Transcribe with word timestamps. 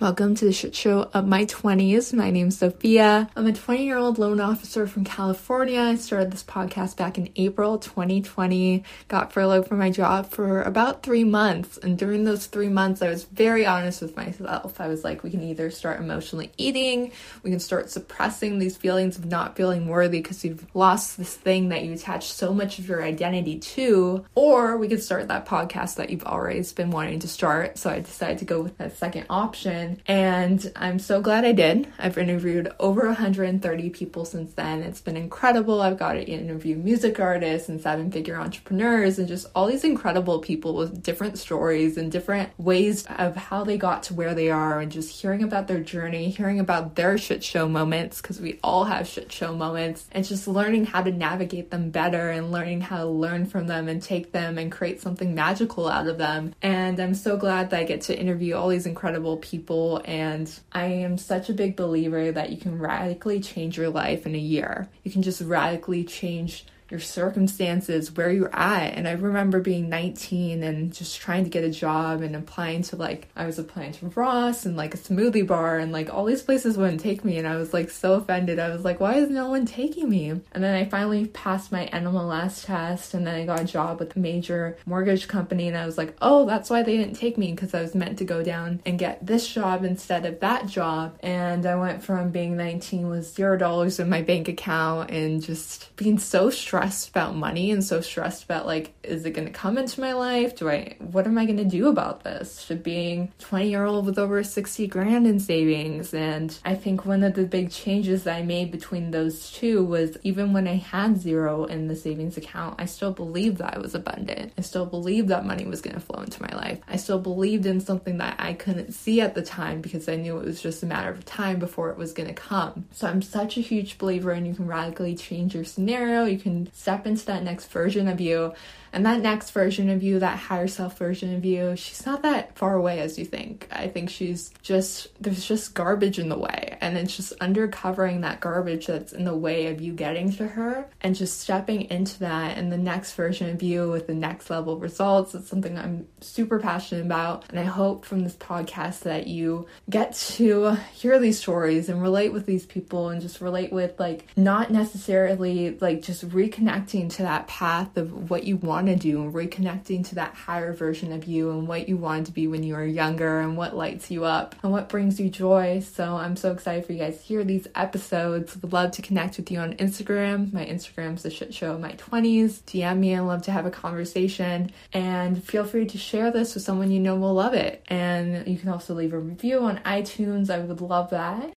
Welcome 0.00 0.34
to 0.36 0.46
the 0.46 0.52
shit 0.54 0.74
show 0.74 1.10
of 1.12 1.26
my 1.26 1.44
20s. 1.44 2.14
My 2.14 2.30
name's 2.30 2.56
Sophia. 2.56 3.28
I'm 3.36 3.46
a 3.46 3.52
20 3.52 3.84
year 3.84 3.98
old 3.98 4.16
loan 4.16 4.40
officer 4.40 4.86
from 4.86 5.04
California. 5.04 5.78
I 5.78 5.96
started 5.96 6.30
this 6.30 6.42
podcast 6.42 6.96
back 6.96 7.18
in 7.18 7.28
April 7.36 7.76
2020. 7.76 8.82
Got 9.08 9.30
furloughed 9.34 9.68
from 9.68 9.78
my 9.78 9.90
job 9.90 10.30
for 10.30 10.62
about 10.62 11.02
three 11.02 11.22
months. 11.22 11.76
And 11.76 11.98
during 11.98 12.24
those 12.24 12.46
three 12.46 12.70
months, 12.70 13.02
I 13.02 13.10
was 13.10 13.24
very 13.24 13.66
honest 13.66 14.00
with 14.00 14.16
myself. 14.16 14.80
I 14.80 14.88
was 14.88 15.04
like, 15.04 15.22
we 15.22 15.30
can 15.30 15.42
either 15.42 15.70
start 15.70 16.00
emotionally 16.00 16.50
eating, 16.56 17.12
we 17.42 17.50
can 17.50 17.60
start 17.60 17.90
suppressing 17.90 18.58
these 18.58 18.78
feelings 18.78 19.18
of 19.18 19.26
not 19.26 19.54
feeling 19.54 19.86
worthy 19.86 20.22
because 20.22 20.42
you've 20.42 20.64
lost 20.74 21.18
this 21.18 21.36
thing 21.36 21.68
that 21.68 21.84
you 21.84 21.92
attach 21.92 22.32
so 22.32 22.54
much 22.54 22.78
of 22.78 22.88
your 22.88 23.02
identity 23.02 23.58
to, 23.58 24.24
or 24.34 24.78
we 24.78 24.88
could 24.88 25.02
start 25.02 25.28
that 25.28 25.44
podcast 25.44 25.96
that 25.96 26.08
you've 26.08 26.24
always 26.24 26.72
been 26.72 26.90
wanting 26.90 27.18
to 27.18 27.28
start. 27.28 27.76
So 27.76 27.90
I 27.90 28.00
decided 28.00 28.38
to 28.38 28.46
go 28.46 28.62
with 28.62 28.78
that 28.78 28.96
second 28.96 29.26
option 29.28 29.89
and 30.06 30.72
I'm 30.76 30.98
so 30.98 31.20
glad 31.20 31.44
I 31.44 31.52
did. 31.52 31.88
I've 31.98 32.18
interviewed 32.18 32.72
over 32.78 33.06
130 33.06 33.90
people 33.90 34.24
since 34.24 34.54
then. 34.54 34.82
It's 34.82 35.00
been 35.00 35.16
incredible. 35.16 35.80
I've 35.80 35.98
got 35.98 36.14
to 36.14 36.22
interview 36.22 36.76
music 36.76 37.18
artists 37.18 37.68
and 37.68 37.80
seven 37.80 38.10
figure 38.10 38.36
entrepreneurs 38.36 39.18
and 39.18 39.28
just 39.28 39.46
all 39.54 39.66
these 39.66 39.84
incredible 39.84 40.40
people 40.40 40.74
with 40.74 41.02
different 41.02 41.38
stories 41.38 41.96
and 41.96 42.10
different 42.10 42.50
ways 42.58 43.06
of 43.18 43.36
how 43.36 43.64
they 43.64 43.78
got 43.78 44.02
to 44.04 44.14
where 44.14 44.34
they 44.34 44.50
are 44.50 44.80
and 44.80 44.92
just 44.92 45.20
hearing 45.20 45.42
about 45.42 45.68
their 45.68 45.80
journey, 45.80 46.30
hearing 46.30 46.60
about 46.60 46.96
their 46.96 47.18
shit 47.18 47.42
show 47.42 47.68
moments 47.68 48.20
because 48.20 48.40
we 48.40 48.58
all 48.62 48.84
have 48.84 49.06
shit 49.06 49.32
show 49.32 49.54
moments 49.54 50.06
and 50.12 50.24
just 50.24 50.46
learning 50.46 50.86
how 50.86 51.02
to 51.02 51.10
navigate 51.10 51.70
them 51.70 51.90
better 51.90 52.30
and 52.30 52.52
learning 52.52 52.80
how 52.80 52.98
to 52.98 53.06
learn 53.06 53.46
from 53.46 53.66
them 53.66 53.88
and 53.88 54.02
take 54.02 54.32
them 54.32 54.58
and 54.58 54.72
create 54.72 55.00
something 55.00 55.34
magical 55.34 55.88
out 55.88 56.06
of 56.06 56.18
them. 56.18 56.54
And 56.62 57.00
I'm 57.00 57.14
so 57.14 57.36
glad 57.36 57.70
that 57.70 57.80
I 57.80 57.84
get 57.84 58.02
to 58.02 58.18
interview 58.18 58.54
all 58.54 58.68
these 58.68 58.86
incredible 58.86 59.36
people 59.38 59.79
and 60.04 60.50
I 60.72 60.86
am 60.86 61.18
such 61.18 61.48
a 61.48 61.54
big 61.54 61.76
believer 61.76 62.32
that 62.32 62.50
you 62.50 62.56
can 62.56 62.78
radically 62.78 63.40
change 63.40 63.76
your 63.76 63.90
life 63.90 64.26
in 64.26 64.34
a 64.34 64.38
year. 64.38 64.88
You 65.04 65.10
can 65.10 65.22
just 65.22 65.40
radically 65.40 66.04
change 66.04 66.66
your 66.90 67.00
circumstances, 67.00 68.12
where 68.12 68.30
you're 68.30 68.54
at. 68.54 68.94
And 68.94 69.06
I 69.06 69.12
remember 69.12 69.60
being 69.60 69.88
19 69.88 70.62
and 70.62 70.92
just 70.92 71.20
trying 71.20 71.44
to 71.44 71.50
get 71.50 71.64
a 71.64 71.70
job 71.70 72.22
and 72.22 72.34
applying 72.34 72.82
to 72.82 72.96
like, 72.96 73.28
I 73.36 73.46
was 73.46 73.58
applying 73.58 73.92
to 73.92 74.06
Ross 74.08 74.66
and 74.66 74.76
like 74.76 74.94
a 74.94 74.98
smoothie 74.98 75.46
bar 75.46 75.78
and 75.78 75.92
like 75.92 76.12
all 76.12 76.24
these 76.24 76.42
places 76.42 76.76
wouldn't 76.76 77.00
take 77.00 77.24
me. 77.24 77.38
And 77.38 77.46
I 77.46 77.56
was 77.56 77.72
like 77.72 77.90
so 77.90 78.14
offended. 78.14 78.58
I 78.58 78.70
was 78.70 78.84
like, 78.84 79.00
why 79.00 79.14
is 79.14 79.30
no 79.30 79.48
one 79.48 79.66
taking 79.66 80.08
me? 80.08 80.30
And 80.30 80.64
then 80.64 80.74
I 80.74 80.84
finally 80.84 81.26
passed 81.26 81.70
my 81.70 81.88
NMLS 81.92 82.64
test 82.66 83.14
and 83.14 83.26
then 83.26 83.34
I 83.34 83.46
got 83.46 83.60
a 83.60 83.64
job 83.64 84.00
with 84.00 84.16
a 84.16 84.18
major 84.18 84.76
mortgage 84.86 85.28
company. 85.28 85.68
And 85.68 85.76
I 85.76 85.86
was 85.86 85.96
like, 85.96 86.16
oh, 86.20 86.46
that's 86.46 86.70
why 86.70 86.82
they 86.82 86.96
didn't 86.96 87.14
take 87.14 87.38
me 87.38 87.52
because 87.52 87.74
I 87.74 87.82
was 87.82 87.94
meant 87.94 88.18
to 88.18 88.24
go 88.24 88.42
down 88.42 88.80
and 88.84 88.98
get 88.98 89.24
this 89.24 89.46
job 89.46 89.84
instead 89.84 90.26
of 90.26 90.40
that 90.40 90.66
job. 90.66 91.16
And 91.20 91.64
I 91.66 91.76
went 91.76 92.02
from 92.02 92.30
being 92.30 92.56
19 92.56 93.08
with 93.08 93.32
zero 93.32 93.56
dollars 93.56 94.00
in 94.00 94.08
my 94.08 94.22
bank 94.22 94.48
account 94.48 95.10
and 95.10 95.42
just 95.42 95.94
being 95.96 96.18
so 96.18 96.50
stressed 96.50 96.79
stressed 96.80 97.10
about 97.10 97.36
money 97.36 97.70
and 97.70 97.84
so 97.84 98.00
stressed 98.00 98.44
about 98.44 98.66
like, 98.66 98.94
is 99.02 99.26
it 99.26 99.32
going 99.32 99.46
to 99.46 99.52
come 99.52 99.76
into 99.76 100.00
my 100.00 100.14
life? 100.14 100.56
Do 100.56 100.70
I, 100.70 100.96
what 100.98 101.26
am 101.26 101.36
I 101.36 101.44
going 101.44 101.58
to 101.58 101.64
do 101.64 101.88
about 101.88 102.24
this? 102.24 102.66
to 102.70 102.76
being 102.76 103.32
20 103.40 103.68
year 103.68 103.84
old 103.84 104.06
with 104.06 104.18
over 104.18 104.42
60 104.44 104.86
grand 104.86 105.26
in 105.26 105.40
savings. 105.40 106.14
And 106.14 106.56
I 106.64 106.74
think 106.74 107.04
one 107.04 107.24
of 107.24 107.34
the 107.34 107.44
big 107.44 107.70
changes 107.70 108.24
that 108.24 108.36
I 108.36 108.42
made 108.42 108.70
between 108.70 109.10
those 109.10 109.50
two 109.50 109.84
was 109.84 110.16
even 110.22 110.52
when 110.52 110.68
I 110.68 110.76
had 110.76 111.20
zero 111.20 111.64
in 111.64 111.88
the 111.88 111.96
savings 111.96 112.36
account, 112.36 112.76
I 112.78 112.84
still 112.84 113.12
believed 113.12 113.58
that 113.58 113.76
I 113.76 113.80
was 113.80 113.94
abundant. 113.94 114.52
I 114.56 114.60
still 114.60 114.86
believed 114.86 115.28
that 115.28 115.44
money 115.44 115.66
was 115.66 115.80
going 115.80 115.94
to 115.94 116.00
flow 116.00 116.22
into 116.22 116.40
my 116.42 116.56
life. 116.56 116.78
I 116.86 116.96
still 116.96 117.18
believed 117.18 117.66
in 117.66 117.80
something 117.80 118.18
that 118.18 118.36
I 118.38 118.52
couldn't 118.52 118.92
see 118.92 119.20
at 119.20 119.34
the 119.34 119.42
time 119.42 119.80
because 119.80 120.08
I 120.08 120.16
knew 120.16 120.38
it 120.38 120.46
was 120.46 120.62
just 120.62 120.82
a 120.82 120.86
matter 120.86 121.10
of 121.10 121.24
time 121.24 121.58
before 121.58 121.90
it 121.90 121.98
was 121.98 122.12
going 122.12 122.28
to 122.28 122.34
come. 122.34 122.86
So 122.92 123.08
I'm 123.08 123.20
such 123.20 123.56
a 123.56 123.60
huge 123.62 123.98
believer 123.98 124.30
and 124.30 124.46
you 124.46 124.54
can 124.54 124.68
radically 124.68 125.16
change 125.16 125.54
your 125.54 125.64
scenario. 125.64 126.24
You 126.24 126.38
can 126.38 126.69
step 126.72 127.06
into 127.06 127.24
that 127.26 127.42
next 127.42 127.66
version 127.70 128.08
of 128.08 128.20
you 128.20 128.52
and 128.92 129.06
that 129.06 129.20
next 129.20 129.50
version 129.50 129.88
of 129.90 130.02
you, 130.02 130.18
that 130.18 130.38
higher 130.38 130.68
self 130.68 130.98
version 130.98 131.34
of 131.34 131.44
you, 131.44 131.76
she's 131.76 132.04
not 132.04 132.22
that 132.22 132.56
far 132.56 132.74
away 132.74 133.00
as 133.00 133.18
you 133.18 133.24
think. 133.24 133.68
I 133.70 133.88
think 133.88 134.10
she's 134.10 134.52
just, 134.62 135.08
there's 135.22 135.44
just 135.44 135.74
garbage 135.74 136.18
in 136.18 136.28
the 136.28 136.38
way. 136.38 136.76
And 136.80 136.96
it's 136.96 137.16
just 137.16 137.38
undercovering 137.38 138.22
that 138.22 138.40
garbage 138.40 138.86
that's 138.86 139.12
in 139.12 139.24
the 139.24 139.36
way 139.36 139.66
of 139.66 139.80
you 139.80 139.92
getting 139.92 140.32
to 140.32 140.46
her 140.46 140.88
and 141.02 141.14
just 141.14 141.40
stepping 141.40 141.82
into 141.90 142.18
that 142.20 142.58
and 142.58 142.72
the 142.72 142.78
next 142.78 143.12
version 143.12 143.50
of 143.50 143.62
you 143.62 143.90
with 143.90 144.06
the 144.06 144.14
next 144.14 144.50
level 144.50 144.78
results. 144.78 145.34
It's 145.34 145.48
something 145.48 145.78
I'm 145.78 146.06
super 146.20 146.58
passionate 146.58 147.04
about. 147.04 147.44
And 147.50 147.60
I 147.60 147.64
hope 147.64 148.04
from 148.04 148.24
this 148.24 148.36
podcast 148.36 149.00
that 149.00 149.26
you 149.26 149.66
get 149.88 150.14
to 150.14 150.74
hear 150.92 151.18
these 151.18 151.38
stories 151.38 151.88
and 151.88 152.02
relate 152.02 152.32
with 152.32 152.46
these 152.46 152.66
people 152.66 153.10
and 153.10 153.20
just 153.20 153.40
relate 153.40 153.72
with 153.72 153.98
like 154.00 154.26
not 154.36 154.70
necessarily 154.70 155.78
like 155.80 156.02
just 156.02 156.28
reconnecting 156.28 157.10
to 157.10 157.22
that 157.22 157.46
path 157.46 157.96
of 157.96 158.30
what 158.30 158.44
you 158.44 158.56
want 158.56 158.79
want 158.84 159.00
to 159.00 159.10
do 159.10 159.22
and 159.22 159.34
reconnecting 159.34 160.06
to 160.08 160.14
that 160.14 160.34
higher 160.34 160.72
version 160.72 161.12
of 161.12 161.24
you 161.24 161.50
and 161.50 161.68
what 161.68 161.88
you 161.88 161.96
wanted 161.96 162.26
to 162.26 162.32
be 162.32 162.46
when 162.46 162.62
you 162.62 162.74
were 162.74 162.84
younger 162.84 163.40
and 163.40 163.56
what 163.56 163.76
lights 163.76 164.10
you 164.10 164.24
up 164.24 164.54
and 164.62 164.72
what 164.72 164.88
brings 164.88 165.20
you 165.20 165.28
joy. 165.28 165.80
So 165.80 166.16
I'm 166.16 166.36
so 166.36 166.52
excited 166.52 166.86
for 166.86 166.92
you 166.92 166.98
guys 166.98 167.18
to 167.18 167.22
hear 167.22 167.44
these 167.44 167.66
episodes. 167.74 168.56
Would 168.56 168.72
love 168.72 168.92
to 168.92 169.02
connect 169.02 169.36
with 169.36 169.50
you 169.50 169.58
on 169.58 169.74
Instagram. 169.74 170.52
My 170.52 170.64
Instagram's 170.64 171.22
the 171.22 171.30
shit 171.30 171.52
show 171.52 171.72
of 171.72 171.80
my 171.80 171.92
20s. 171.92 172.62
DM 172.62 172.98
me. 172.98 173.14
I 173.14 173.20
love 173.20 173.42
to 173.42 173.52
have 173.52 173.66
a 173.66 173.70
conversation 173.70 174.70
and 174.92 175.42
feel 175.44 175.64
free 175.64 175.86
to 175.86 175.98
share 175.98 176.30
this 176.30 176.54
with 176.54 176.64
someone 176.64 176.90
you 176.90 177.00
know 177.00 177.16
will 177.16 177.34
love 177.34 177.54
it. 177.54 177.84
And 177.88 178.46
you 178.46 178.58
can 178.58 178.70
also 178.70 178.94
leave 178.94 179.12
a 179.12 179.18
review 179.18 179.60
on 179.60 179.78
iTunes. 179.78 180.48
I 180.48 180.60
would 180.60 180.80
love 180.80 181.10
that. 181.10 181.52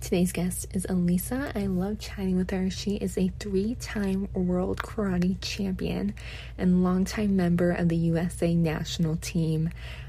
Today's 0.00 0.32
guest 0.32 0.66
is 0.72 0.86
Elisa. 0.88 1.52
I 1.54 1.66
love 1.66 1.98
chatting 1.98 2.36
with 2.36 2.50
her. 2.52 2.70
She 2.70 2.96
is 2.96 3.18
a 3.18 3.30
three 3.38 3.76
time 3.76 4.28
world 4.32 4.78
karate 4.78 5.36
champion 5.42 6.14
and 6.56 6.82
longtime 6.82 7.36
member 7.36 7.70
of 7.70 7.90
the 7.90 7.96
USA 7.96 8.54
national 8.54 9.16
team. 9.16 9.68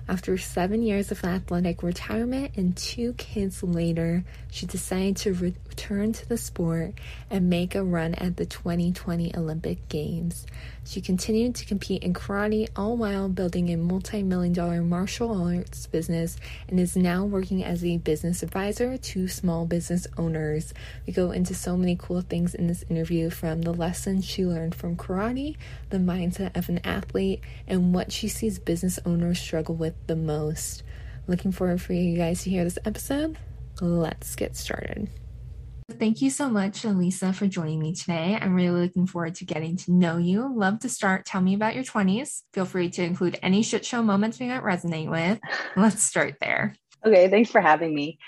After 0.09 0.37
seven 0.37 0.81
years 0.81 1.11
of 1.11 1.23
athletic 1.23 1.83
retirement 1.83 2.51
and 2.57 2.75
two 2.75 3.13
kids 3.13 3.63
later, 3.63 4.23
she 4.49 4.65
decided 4.65 5.15
to 5.17 5.33
return 5.33 6.11
to 6.13 6.27
the 6.27 6.37
sport 6.37 6.93
and 7.29 7.49
make 7.49 7.75
a 7.75 7.83
run 7.83 8.15
at 8.15 8.35
the 8.35 8.45
2020 8.45 9.35
Olympic 9.35 9.87
Games. 9.87 10.45
She 10.83 10.99
continued 10.99 11.55
to 11.55 11.65
compete 11.65 12.03
in 12.03 12.13
karate 12.13 12.67
all 12.75 12.97
while 12.97 13.29
building 13.29 13.69
a 13.69 13.77
multi 13.77 14.23
million 14.23 14.51
dollar 14.51 14.81
martial 14.81 15.47
arts 15.47 15.87
business 15.87 16.35
and 16.67 16.79
is 16.79 16.97
now 16.97 17.23
working 17.23 17.63
as 17.63 17.85
a 17.85 17.97
business 17.97 18.43
advisor 18.43 18.97
to 18.97 19.27
small 19.27 19.65
business 19.65 20.07
owners. 20.17 20.73
We 21.05 21.13
go 21.13 21.31
into 21.31 21.53
so 21.53 21.77
many 21.77 21.95
cool 21.95 22.21
things 22.21 22.55
in 22.55 22.67
this 22.67 22.83
interview 22.89 23.29
from 23.29 23.61
the 23.61 23.73
lessons 23.73 24.25
she 24.25 24.45
learned 24.45 24.75
from 24.75 24.97
karate, 24.97 25.55
the 25.91 25.97
mindset 25.97 26.57
of 26.57 26.69
an 26.69 26.79
athlete, 26.83 27.43
and 27.67 27.93
what 27.93 28.11
she 28.11 28.27
sees 28.27 28.59
business 28.59 28.99
owners 29.05 29.39
struggle 29.39 29.75
with 29.75 29.95
the 30.07 30.15
most. 30.15 30.83
Looking 31.27 31.51
forward 31.51 31.81
for 31.81 31.93
you 31.93 32.17
guys 32.17 32.43
to 32.43 32.49
hear 32.49 32.63
this 32.63 32.79
episode. 32.85 33.37
Let's 33.79 34.35
get 34.35 34.55
started. 34.55 35.09
Thank 35.99 36.21
you 36.21 36.29
so 36.29 36.49
much, 36.49 36.85
Elisa, 36.85 37.33
for 37.33 37.47
joining 37.47 37.79
me 37.79 37.93
today. 37.93 38.37
I'm 38.39 38.55
really 38.55 38.81
looking 38.81 39.07
forward 39.07 39.35
to 39.35 39.45
getting 39.45 39.77
to 39.77 39.91
know 39.91 40.17
you. 40.17 40.51
Love 40.53 40.79
to 40.79 40.89
start. 40.89 41.25
Tell 41.25 41.41
me 41.41 41.53
about 41.53 41.75
your 41.75 41.83
20s. 41.83 42.43
Feel 42.53 42.65
free 42.65 42.89
to 42.91 43.03
include 43.03 43.37
any 43.43 43.61
shit 43.61 43.85
show 43.85 44.01
moments 44.01 44.39
you 44.39 44.47
might 44.47 44.63
resonate 44.63 45.09
with. 45.09 45.39
Let's 45.75 46.01
start 46.01 46.35
there. 46.39 46.75
Okay, 47.05 47.29
thanks 47.29 47.49
for 47.49 47.61
having 47.61 47.93
me. 47.93 48.19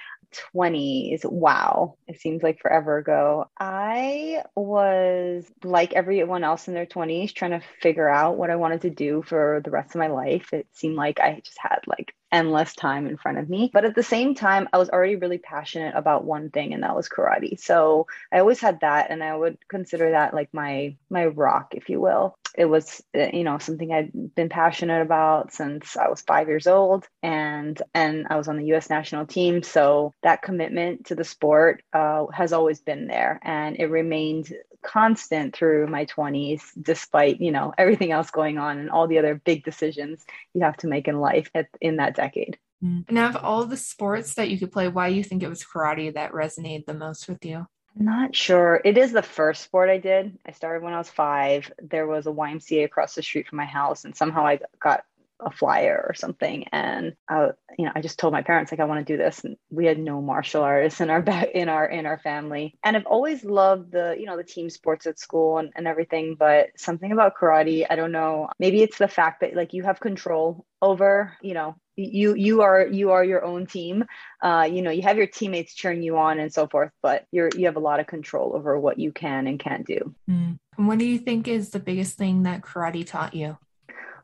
20s. 0.51 1.21
Wow, 1.25 1.97
it 2.07 2.19
seems 2.19 2.43
like 2.43 2.59
forever 2.59 2.97
ago. 2.97 3.49
I 3.59 4.43
was 4.55 5.45
like 5.63 5.93
everyone 5.93 6.43
else 6.43 6.67
in 6.67 6.73
their 6.73 6.85
20s, 6.85 7.33
trying 7.33 7.51
to 7.51 7.61
figure 7.81 8.09
out 8.09 8.37
what 8.37 8.49
I 8.49 8.55
wanted 8.55 8.81
to 8.81 8.89
do 8.89 9.23
for 9.23 9.61
the 9.63 9.71
rest 9.71 9.95
of 9.95 9.99
my 9.99 10.07
life. 10.07 10.53
It 10.53 10.67
seemed 10.73 10.95
like 10.95 11.19
I 11.19 11.41
just 11.43 11.57
had 11.59 11.79
like 11.87 12.13
endless 12.33 12.73
time 12.73 13.07
in 13.07 13.15
front 13.15 13.37
of 13.37 13.49
me. 13.49 13.69
But 13.71 13.85
at 13.85 13.95
the 13.95 14.03
same 14.03 14.35
time, 14.35 14.67
I 14.73 14.79
was 14.79 14.89
already 14.89 15.15
really 15.15 15.37
passionate 15.37 15.95
about 15.95 16.25
one 16.25 16.49
thing, 16.49 16.73
and 16.73 16.83
that 16.83 16.95
was 16.95 17.07
karate. 17.07 17.59
So 17.59 18.07
I 18.31 18.39
always 18.39 18.59
had 18.59 18.81
that, 18.81 19.11
and 19.11 19.23
I 19.23 19.35
would 19.35 19.57
consider 19.69 20.11
that 20.11 20.33
like 20.33 20.49
my 20.53 20.95
my 21.09 21.27
rock, 21.27 21.73
if 21.75 21.89
you 21.89 22.01
will. 22.01 22.35
It 22.55 22.65
was 22.65 23.01
uh, 23.15 23.29
you 23.31 23.43
know 23.43 23.59
something 23.59 23.93
I'd 23.93 24.35
been 24.35 24.49
passionate 24.49 25.01
about 25.01 25.53
since 25.53 25.95
I 25.95 26.09
was 26.09 26.21
five 26.21 26.47
years 26.47 26.67
old, 26.67 27.07
and 27.21 27.79
and 27.93 28.27
I 28.29 28.35
was 28.37 28.47
on 28.47 28.57
the 28.57 28.65
U.S. 28.67 28.89
national 28.89 29.27
team. 29.27 29.63
So 29.63 30.13
that 30.23 30.41
commitment 30.41 31.05
to 31.07 31.15
the 31.15 31.23
sport 31.23 31.83
uh, 31.93 32.25
has 32.33 32.51
always 32.51 32.81
been 32.81 33.07
there, 33.07 33.39
and 33.43 33.77
it 33.79 33.87
remained 33.87 34.51
constant 34.83 35.55
through 35.55 35.87
my 35.87 36.05
20s 36.05 36.61
despite 36.81 37.41
you 37.41 37.51
know 37.51 37.73
everything 37.77 38.11
else 38.11 38.29
going 38.31 38.57
on 38.57 38.77
and 38.77 38.89
all 38.89 39.07
the 39.07 39.17
other 39.17 39.35
big 39.35 39.63
decisions 39.63 40.25
you 40.53 40.61
have 40.61 40.77
to 40.77 40.87
make 40.87 41.07
in 41.07 41.19
life 41.19 41.49
at, 41.55 41.67
in 41.81 41.97
that 41.97 42.15
decade 42.15 42.57
mm. 42.83 43.03
and 43.07 43.17
of 43.17 43.35
all 43.37 43.65
the 43.65 43.77
sports 43.77 44.35
that 44.35 44.49
you 44.49 44.59
could 44.59 44.71
play 44.71 44.87
why 44.87 45.09
do 45.09 45.15
you 45.15 45.23
think 45.23 45.43
it 45.43 45.49
was 45.49 45.63
karate 45.63 46.13
that 46.13 46.31
resonated 46.31 46.85
the 46.85 46.93
most 46.93 47.27
with 47.27 47.43
you 47.45 47.65
I'm 47.97 48.05
not 48.05 48.35
sure. 48.35 48.81
It 48.83 48.97
is 48.97 49.11
the 49.11 49.21
first 49.21 49.61
sport 49.61 49.89
I 49.89 49.99
did. 49.99 50.37
I 50.47 50.51
started 50.51 50.83
when 50.83 50.93
I 50.93 50.97
was 50.97 51.09
five. 51.09 51.71
There 51.79 52.07
was 52.07 52.25
a 52.25 52.31
YMCA 52.31 52.85
across 52.85 53.13
the 53.13 53.21
street 53.21 53.47
from 53.47 53.57
my 53.57 53.65
house, 53.65 54.03
and 54.03 54.15
somehow 54.15 54.47
I 54.47 54.59
got 54.81 55.05
a 55.45 55.51
flyer 55.51 56.03
or 56.07 56.13
something. 56.13 56.65
And 56.71 57.13
I, 57.29 57.49
you 57.77 57.85
know, 57.85 57.91
I 57.95 58.01
just 58.01 58.19
told 58.19 58.33
my 58.33 58.41
parents 58.41 58.71
like 58.71 58.79
I 58.79 58.85
want 58.85 59.05
to 59.05 59.13
do 59.13 59.17
this, 59.17 59.43
and 59.43 59.57
we 59.69 59.85
had 59.85 59.99
no 59.99 60.21
martial 60.21 60.63
artists 60.63 61.01
in 61.01 61.09
our 61.09 61.21
in 61.53 61.69
our 61.69 61.85
in 61.85 62.05
our 62.05 62.19
family. 62.19 62.77
And 62.83 62.95
I've 62.95 63.05
always 63.05 63.43
loved 63.43 63.91
the 63.91 64.15
you 64.17 64.25
know 64.25 64.37
the 64.37 64.43
team 64.43 64.69
sports 64.69 65.05
at 65.07 65.19
school 65.19 65.57
and, 65.57 65.71
and 65.75 65.87
everything, 65.87 66.35
but 66.37 66.67
something 66.77 67.11
about 67.11 67.35
karate, 67.35 67.85
I 67.89 67.95
don't 67.95 68.11
know. 68.11 68.49
Maybe 68.59 68.81
it's 68.81 68.97
the 68.97 69.07
fact 69.07 69.41
that 69.41 69.55
like 69.55 69.73
you 69.73 69.83
have 69.83 69.99
control 69.99 70.65
over 70.83 71.37
you 71.41 71.53
know 71.53 71.75
you 71.95 72.35
you 72.35 72.61
are 72.61 72.85
you 72.85 73.11
are 73.11 73.23
your 73.23 73.43
own 73.43 73.65
team 73.65 74.03
uh, 74.41 74.67
you 74.69 74.81
know 74.81 74.91
you 74.91 75.01
have 75.01 75.17
your 75.17 75.27
teammates 75.27 75.73
cheering 75.73 76.03
you 76.03 76.17
on 76.17 76.39
and 76.39 76.53
so 76.53 76.67
forth 76.67 76.91
but 77.01 77.25
you're 77.31 77.49
you 77.55 77.65
have 77.65 77.77
a 77.77 77.79
lot 77.79 78.01
of 78.01 78.07
control 78.07 78.53
over 78.53 78.77
what 78.77 78.99
you 78.99 79.11
can 79.11 79.47
and 79.47 79.59
can't 79.59 79.87
do 79.87 80.13
mm. 80.29 80.57
and 80.77 80.87
what 80.87 80.99
do 80.99 81.05
you 81.05 81.17
think 81.17 81.47
is 81.47 81.69
the 81.69 81.79
biggest 81.79 82.17
thing 82.17 82.43
that 82.43 82.61
karate 82.61 83.07
taught 83.07 83.33
you 83.33 83.57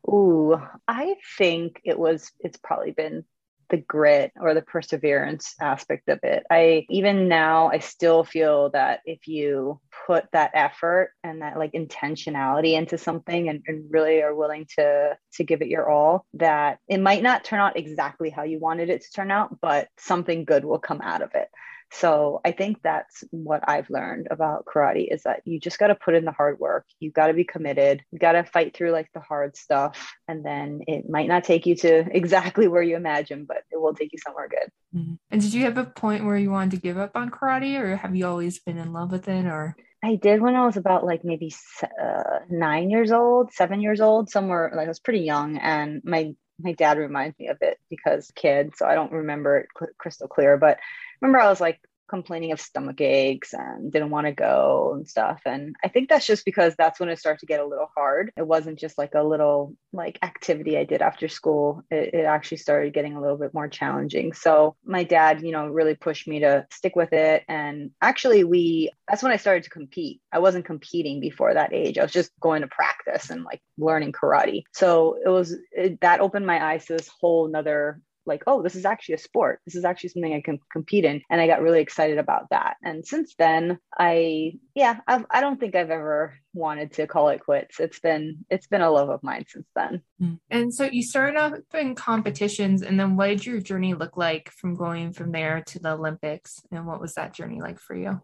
Ooh, 0.09 0.59
I 0.87 1.15
think 1.37 1.81
it 1.83 1.97
was 1.99 2.31
it's 2.39 2.57
probably 2.57 2.91
been 2.91 3.25
the 3.69 3.77
grit 3.77 4.31
or 4.39 4.55
the 4.55 4.63
perseverance 4.63 5.53
aspect 5.61 6.09
of 6.09 6.19
it. 6.23 6.43
I 6.49 6.87
even 6.89 7.27
now 7.27 7.69
I 7.69 7.79
still 7.79 8.23
feel 8.23 8.71
that 8.71 9.01
if 9.05 9.27
you 9.27 9.79
put 10.07 10.25
that 10.31 10.51
effort 10.55 11.11
and 11.23 11.43
that 11.43 11.59
like 11.59 11.73
intentionality 11.73 12.73
into 12.73 12.97
something 12.97 13.47
and, 13.47 13.61
and, 13.67 13.85
really 13.91 14.23
are 14.23 14.33
willing 14.33 14.65
to 14.77 15.15
to 15.33 15.43
give 15.43 15.61
it 15.61 15.67
your 15.67 15.87
all, 15.87 16.25
that 16.33 16.79
it 16.87 16.99
might 16.99 17.21
not 17.21 17.43
turn 17.43 17.59
out 17.59 17.77
exactly 17.77 18.31
how 18.31 18.41
you 18.43 18.59
wanted 18.59 18.89
it 18.89 19.01
to 19.03 19.11
turn 19.11 19.29
out, 19.29 19.59
but 19.61 19.87
something 19.99 20.45
good 20.45 20.65
will 20.65 20.79
come 20.79 21.01
out 21.01 21.21
of 21.21 21.35
it. 21.35 21.49
So 21.91 22.39
I 22.45 22.51
think 22.51 22.81
that's 22.83 23.23
what 23.31 23.67
I've 23.67 23.89
learned 23.89 24.27
about 24.29 24.65
karate 24.65 25.11
is 25.11 25.23
that 25.23 25.41
you 25.45 25.59
just 25.59 25.79
got 25.79 25.87
to 25.87 25.95
put 25.95 26.15
in 26.15 26.25
the 26.25 26.31
hard 26.31 26.59
work. 26.59 26.85
You 26.99 27.11
got 27.11 27.27
to 27.27 27.33
be 27.33 27.43
committed. 27.43 28.03
You 28.11 28.19
got 28.19 28.33
to 28.33 28.43
fight 28.43 28.75
through 28.75 28.91
like 28.91 29.09
the 29.13 29.19
hard 29.19 29.57
stuff. 29.57 30.13
And 30.27 30.45
then 30.45 30.81
it 30.87 31.09
might 31.09 31.27
not 31.27 31.43
take 31.43 31.65
you 31.65 31.75
to 31.77 32.05
exactly 32.15 32.67
where 32.67 32.83
you 32.83 32.95
imagine, 32.95 33.45
but 33.45 33.63
it 33.71 33.81
will 33.81 33.93
take 33.93 34.11
you 34.13 34.19
somewhere 34.19 34.47
good. 34.47 34.99
Mm-hmm. 34.99 35.13
And 35.31 35.41
did 35.41 35.53
you 35.53 35.63
have 35.63 35.77
a 35.77 35.85
point 35.85 36.25
where 36.25 36.37
you 36.37 36.51
wanted 36.51 36.71
to 36.71 36.81
give 36.81 36.97
up 36.97 37.15
on 37.15 37.31
karate 37.31 37.79
or 37.79 37.95
have 37.95 38.15
you 38.15 38.27
always 38.27 38.59
been 38.59 38.77
in 38.77 38.93
love 38.93 39.11
with 39.11 39.27
it 39.27 39.45
or? 39.45 39.75
I 40.03 40.15
did 40.15 40.41
when 40.41 40.55
I 40.55 40.65
was 40.65 40.77
about 40.77 41.05
like 41.05 41.25
maybe 41.25 41.53
uh, 42.01 42.39
nine 42.49 42.89
years 42.89 43.11
old, 43.11 43.51
seven 43.51 43.81
years 43.81 43.99
old, 43.99 44.29
somewhere 44.29 44.71
like 44.73 44.85
I 44.85 44.89
was 44.89 44.99
pretty 44.99 45.21
young. 45.21 45.57
And 45.57 46.01
my 46.05 46.35
my 46.59 46.73
dad 46.73 46.97
reminds 46.97 47.37
me 47.39 47.47
of 47.47 47.57
it 47.61 47.79
because 47.89 48.31
kid, 48.35 48.75
so 48.75 48.85
I 48.85 48.95
don't 48.95 49.11
remember 49.11 49.57
it 49.57 49.67
crystal 49.97 50.27
clear. 50.27 50.57
But 50.57 50.79
remember, 51.21 51.39
I 51.39 51.49
was 51.49 51.61
like 51.61 51.79
complaining 52.09 52.51
of 52.51 52.59
stomach 52.59 52.99
aches 53.01 53.53
and 53.53 53.91
didn't 53.91 54.09
want 54.09 54.27
to 54.27 54.33
go 54.33 54.93
and 54.95 55.07
stuff. 55.07 55.41
And 55.45 55.75
I 55.83 55.87
think 55.87 56.09
that's 56.09 56.25
just 56.25 56.45
because 56.45 56.75
that's 56.75 56.99
when 56.99 57.09
it 57.09 57.19
started 57.19 57.39
to 57.39 57.45
get 57.45 57.59
a 57.59 57.65
little 57.65 57.89
hard. 57.95 58.31
It 58.35 58.45
wasn't 58.45 58.79
just 58.79 58.97
like 58.97 59.13
a 59.15 59.23
little 59.23 59.75
like 59.93 60.19
activity 60.21 60.77
I 60.77 60.83
did 60.83 61.01
after 61.01 61.27
school. 61.27 61.83
It, 61.89 62.13
it 62.13 62.25
actually 62.25 62.57
started 62.57 62.93
getting 62.93 63.15
a 63.15 63.21
little 63.21 63.37
bit 63.37 63.53
more 63.53 63.67
challenging. 63.67 64.33
So 64.33 64.75
my 64.83 65.03
dad, 65.03 65.41
you 65.41 65.51
know, 65.51 65.67
really 65.67 65.95
pushed 65.95 66.27
me 66.27 66.39
to 66.39 66.65
stick 66.71 66.95
with 66.95 67.13
it. 67.13 67.43
And 67.47 67.91
actually, 68.01 68.43
we 68.43 68.91
that's 69.07 69.23
when 69.23 69.31
I 69.31 69.37
started 69.37 69.63
to 69.63 69.69
compete. 69.69 70.21
I 70.31 70.39
wasn't 70.39 70.65
competing 70.65 71.19
before 71.19 71.53
that 71.53 71.73
age. 71.73 71.97
I 71.97 72.03
was 72.03 72.11
just 72.11 72.31
going 72.39 72.61
to 72.61 72.67
practice 72.67 73.29
and 73.29 73.43
like 73.43 73.61
learning 73.77 74.11
karate. 74.11 74.63
So 74.73 75.17
it 75.23 75.29
was 75.29 75.55
it, 75.71 76.01
that 76.01 76.21
opened 76.21 76.45
my 76.45 76.63
eyes 76.63 76.85
to 76.85 76.93
this 76.93 77.09
whole 77.19 77.47
nother 77.47 78.01
like, 78.29 78.43
oh, 78.47 78.61
this 78.61 78.75
is 78.75 78.85
actually 78.85 79.15
a 79.15 79.19
sport. 79.19 79.59
This 79.65 79.75
is 79.75 79.83
actually 79.83 80.11
something 80.11 80.33
I 80.33 80.41
can 80.41 80.59
compete 80.71 81.03
in. 81.03 81.21
And 81.29 81.41
I 81.41 81.47
got 81.47 81.61
really 81.61 81.81
excited 81.81 82.17
about 82.17 82.49
that. 82.51 82.77
And 82.83 83.05
since 83.05 83.35
then, 83.37 83.79
I, 83.97 84.53
yeah, 84.75 84.99
I've, 85.07 85.25
I 85.29 85.41
don't 85.41 85.59
think 85.59 85.75
I've 85.75 85.89
ever 85.89 86.35
wanted 86.53 86.93
to 86.93 87.07
call 87.07 87.29
it 87.29 87.43
quits. 87.43 87.79
It's 87.79 87.99
been, 87.99 88.45
it's 88.49 88.67
been 88.67 88.81
a 88.81 88.89
love 88.89 89.09
of 89.09 89.23
mine 89.23 89.45
since 89.47 89.67
then. 89.75 90.01
Hmm. 90.19 90.33
And 90.49 90.73
so 90.73 90.85
you 90.85 91.03
started 91.03 91.37
off 91.39 91.53
in 91.73 91.95
competitions. 91.95 92.81
And 92.81 92.99
then 92.99 93.15
what 93.15 93.27
did 93.27 93.45
your 93.45 93.59
journey 93.59 93.93
look 93.93 94.17
like 94.17 94.49
from 94.51 94.75
going 94.75 95.13
from 95.13 95.31
there 95.31 95.63
to 95.67 95.79
the 95.79 95.93
Olympics? 95.93 96.61
And 96.71 96.85
what 96.85 97.01
was 97.01 97.15
that 97.15 97.33
journey 97.33 97.61
like 97.61 97.79
for 97.79 97.95
you? 97.95 98.21